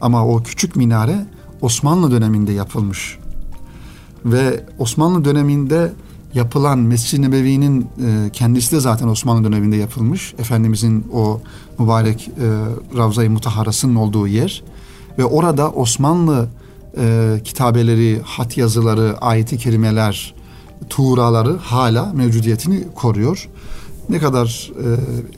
ama 0.00 0.26
o 0.26 0.42
küçük 0.42 0.76
minare 0.76 1.26
Osmanlı 1.60 2.10
döneminde 2.10 2.52
yapılmış 2.52 3.18
ve 4.24 4.64
Osmanlı 4.78 5.24
döneminde 5.24 5.92
yapılan 6.34 6.78
Mescid-i 6.78 7.22
Nebevi'nin 7.22 7.80
e, 7.82 8.30
kendisi 8.32 8.76
de 8.76 8.80
zaten 8.80 9.08
Osmanlı 9.08 9.44
döneminde 9.44 9.76
yapılmış. 9.76 10.34
Efendimizin 10.38 11.06
o 11.12 11.40
mübarek 11.78 12.28
e, 12.28 12.46
Ravza-i 12.96 13.28
Mutaharası'nın 13.28 13.94
olduğu 13.94 14.26
yer. 14.26 14.62
Ve 15.18 15.24
orada 15.24 15.70
Osmanlı 15.70 16.48
e, 16.98 17.40
kitabeleri, 17.44 18.20
hat 18.24 18.56
yazıları, 18.56 19.16
ayeti 19.20 19.58
kerimeler, 19.58 20.34
tuğraları 20.88 21.56
hala 21.56 22.12
mevcudiyetini 22.12 22.84
koruyor. 22.94 23.48
Ne 24.08 24.18
kadar 24.18 24.70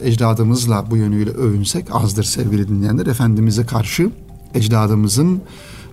e, 0.01 0.09
ecdadımızla 0.09 0.85
bu 0.91 0.97
yönüyle 0.97 1.31
övünsek 1.31 1.87
azdır 1.93 2.25
sevgili 2.25 2.69
dinleyenler. 2.69 3.07
Efendimiz'e 3.07 3.67
karşı 3.67 4.11
ecdadımızın 4.55 5.43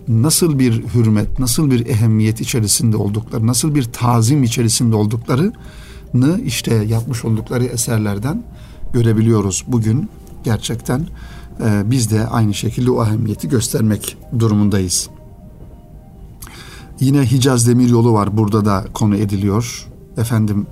nasıl 0.07 0.59
bir 0.59 0.83
hürmet, 0.93 1.39
nasıl 1.39 1.71
bir 1.71 1.85
ehemmiyet 1.85 2.41
içerisinde 2.41 2.97
oldukları, 2.97 3.47
nasıl 3.47 3.75
bir 3.75 3.83
tazim 3.83 4.43
içerisinde 4.43 4.95
olduklarını 4.95 6.41
işte 6.45 6.75
yapmış 6.75 7.25
oldukları 7.25 7.65
eserlerden 7.65 8.43
görebiliyoruz 8.93 9.63
bugün. 9.67 10.09
Gerçekten 10.43 11.07
e, 11.63 11.83
biz 11.85 12.11
de 12.11 12.27
aynı 12.27 12.53
şekilde 12.53 12.91
o 12.91 13.05
ehemmiyeti 13.05 13.49
göstermek 13.49 14.17
durumundayız. 14.39 15.09
Yine 16.99 17.31
Hicaz 17.31 17.67
Demiryolu 17.67 18.13
var 18.13 18.37
burada 18.37 18.65
da 18.65 18.85
konu 18.93 19.15
ediliyor. 19.15 19.87
Efendim 20.17 20.67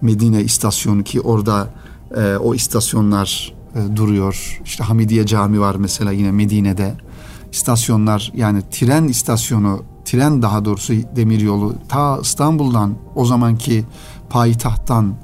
Medine 0.00 0.42
istasyonu 0.42 1.02
ki 1.04 1.20
orada 1.20 1.74
e, 2.16 2.36
o 2.36 2.54
istasyonlar 2.54 3.54
e, 3.74 3.96
duruyor. 3.96 4.60
İşte 4.64 4.84
Hamidiye 4.84 5.26
Cami 5.26 5.60
var 5.60 5.74
mesela 5.74 6.12
yine 6.12 6.32
Medine'de 6.32 6.94
istasyonlar 7.52 8.32
yani 8.34 8.62
tren 8.70 9.04
istasyonu, 9.04 9.82
tren 10.04 10.42
daha 10.42 10.64
doğrusu 10.64 10.92
demiryolu 11.16 11.74
ta 11.88 12.18
İstanbul'dan 12.22 12.94
o 13.14 13.24
zamanki 13.24 13.84
payitahttan 14.30 15.14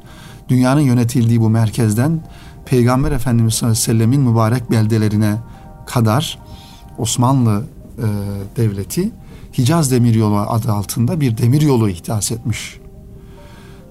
dünyanın 0.48 0.80
yönetildiği 0.80 1.40
bu 1.40 1.50
merkezden 1.50 2.20
Peygamber 2.66 3.12
Efendimiz 3.12 3.54
sallallahu 3.54 3.78
aleyhi 3.78 3.88
ve 3.88 3.98
sellemin 3.98 4.20
mübarek 4.20 4.70
beldelerine 4.70 5.36
kadar 5.86 6.38
Osmanlı 6.98 7.64
e, 7.98 8.06
Devleti 8.56 9.10
Hicaz 9.58 9.90
Demiryolu 9.90 10.36
adı 10.36 10.72
altında 10.72 11.20
bir 11.20 11.38
demiryolu 11.38 11.88
ihdas 11.90 12.32
etmiş. 12.32 12.80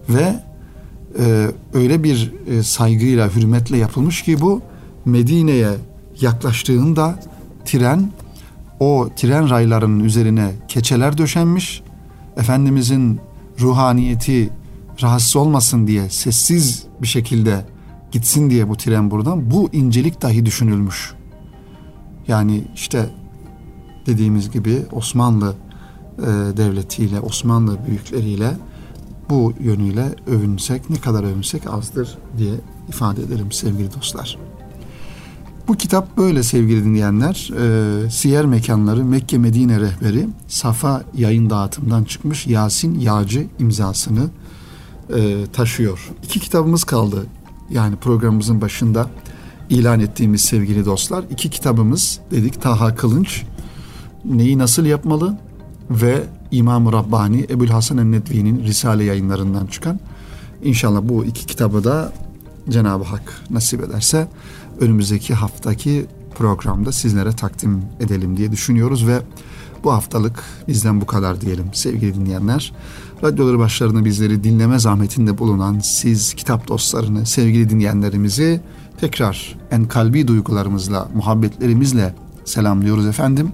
Ve 0.10 0.44
e, 1.20 1.48
öyle 1.74 2.04
bir 2.04 2.34
e, 2.48 2.64
saygıyla, 2.64 3.30
hürmetle 3.36 3.78
yapılmış 3.78 4.24
ki 4.24 4.42
bu 4.42 4.62
Medine'ye 5.06 5.70
yaklaştığında 6.22 7.20
tren 7.66 8.12
o 8.80 9.10
tren 9.16 9.50
raylarının 9.50 10.04
üzerine 10.04 10.52
keçeler 10.68 11.18
döşenmiş. 11.18 11.84
Efendimizin 12.38 13.20
ruhaniyeti 13.60 14.50
rahatsız 15.02 15.36
olmasın 15.36 15.88
diye 15.88 16.10
sessiz 16.10 16.84
bir 17.02 17.08
şekilde 17.08 17.66
gitsin 18.12 18.50
diye 18.50 18.70
bu 18.70 18.76
tren 18.76 19.12
buradan 19.12 19.52
bu 19.52 19.70
incelik 19.74 20.22
dahi 20.22 20.46
düşünülmüş. 20.46 21.14
Yani 22.28 22.64
işte 22.76 23.10
dediğimiz 24.06 24.52
gibi 24.52 24.82
Osmanlı 24.92 25.56
e, 26.18 26.58
devletiyle, 26.58 27.20
Osmanlı 27.20 27.78
büyükleriyle 27.88 28.52
bu 29.30 29.54
yönüyle 29.60 30.16
övünsek 30.28 30.90
ne 30.90 30.96
kadar 30.96 31.24
övünsek 31.24 31.74
azdır 31.74 32.18
diye 32.38 32.54
ifade 32.90 33.24
ederim 33.24 33.52
sevgili 33.52 33.94
dostlar. 33.94 34.38
Bu 35.68 35.76
kitap 35.76 36.18
böyle 36.18 36.44
sevgili 36.44 36.86
dinleyenler. 36.86 37.52
E, 38.06 38.10
Siyer 38.10 38.46
Mekanları 38.46 39.06
Mekke 39.06 39.38
Medine 39.38 39.80
Rehberi 39.80 40.28
Safa 40.48 41.04
yayın 41.18 41.50
dağıtımından 41.50 42.04
çıkmış 42.04 42.48
Yasin 42.48 43.00
Yağcı 43.00 43.48
imzasını 43.60 44.30
e, 45.16 45.46
taşıyor. 45.54 46.10
İki 46.24 46.40
kitabımız 46.40 46.84
kaldı. 46.84 47.26
Yani 47.70 47.96
programımızın 47.96 48.62
başında 48.62 49.10
ilan 49.70 50.00
ettiğimiz 50.00 50.42
sevgili 50.42 50.86
dostlar. 50.86 51.24
iki 51.30 51.50
kitabımız 51.50 52.20
dedik 52.32 52.62
Taha 52.62 52.96
Kılınç 52.96 53.44
neyi 54.26 54.58
nasıl 54.58 54.86
yapmalı 54.86 55.38
ve 55.90 56.24
İmam-ı 56.52 56.94
Rabbani 56.94 57.48
Ebu'l 57.50 57.68
Hasan 57.68 57.98
el-Nedvi'nin 57.98 58.64
Risale 58.64 59.04
yayınlarından 59.04 59.66
çıkan 59.68 60.00
İnşallah 60.64 61.00
bu 61.04 61.26
iki 61.26 61.46
kitabı 61.46 61.84
da 61.84 62.14
Cenab-ı 62.70 63.04
Hak 63.04 63.42
nasip 63.50 63.84
ederse 63.84 64.28
önümüzdeki 64.80 65.34
haftaki 65.34 66.06
programda 66.36 66.92
sizlere 66.92 67.32
takdim 67.32 67.82
edelim 68.00 68.38
diye 68.38 68.52
düşünüyoruz 68.52 69.08
ve 69.08 69.22
bu 69.84 69.94
haftalık 69.94 70.44
bizden 70.68 71.02
bu 71.02 71.06
kadar 71.06 71.42
diyelim 71.42 71.66
sevgili 71.74 72.14
dinleyenler. 72.16 72.74
Radyoları 73.24 73.60
başlarında 73.60 74.06
bizleri 74.06 74.44
dinleme 74.44 74.80
zahmetinde 74.80 75.38
bulunan 75.38 75.80
siz 75.80 76.34
kitap 76.34 76.68
dostlarını, 76.68 77.26
sevgili 77.26 77.70
dinleyenlerimizi 77.70 78.62
tekrar 79.00 79.58
en 79.72 79.86
kalbi 79.86 80.28
duygularımızla, 80.28 81.08
muhabbetlerimizle 81.16 82.16
selamlıyoruz 82.46 83.06
efendim. 83.06 83.52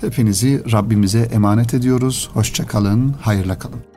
Hepinizi 0.00 0.72
Rabbimize 0.72 1.20
emanet 1.20 1.74
ediyoruz. 1.74 2.30
Hoşçakalın, 2.34 3.14
hayırla 3.20 3.58
kalın. 3.58 3.93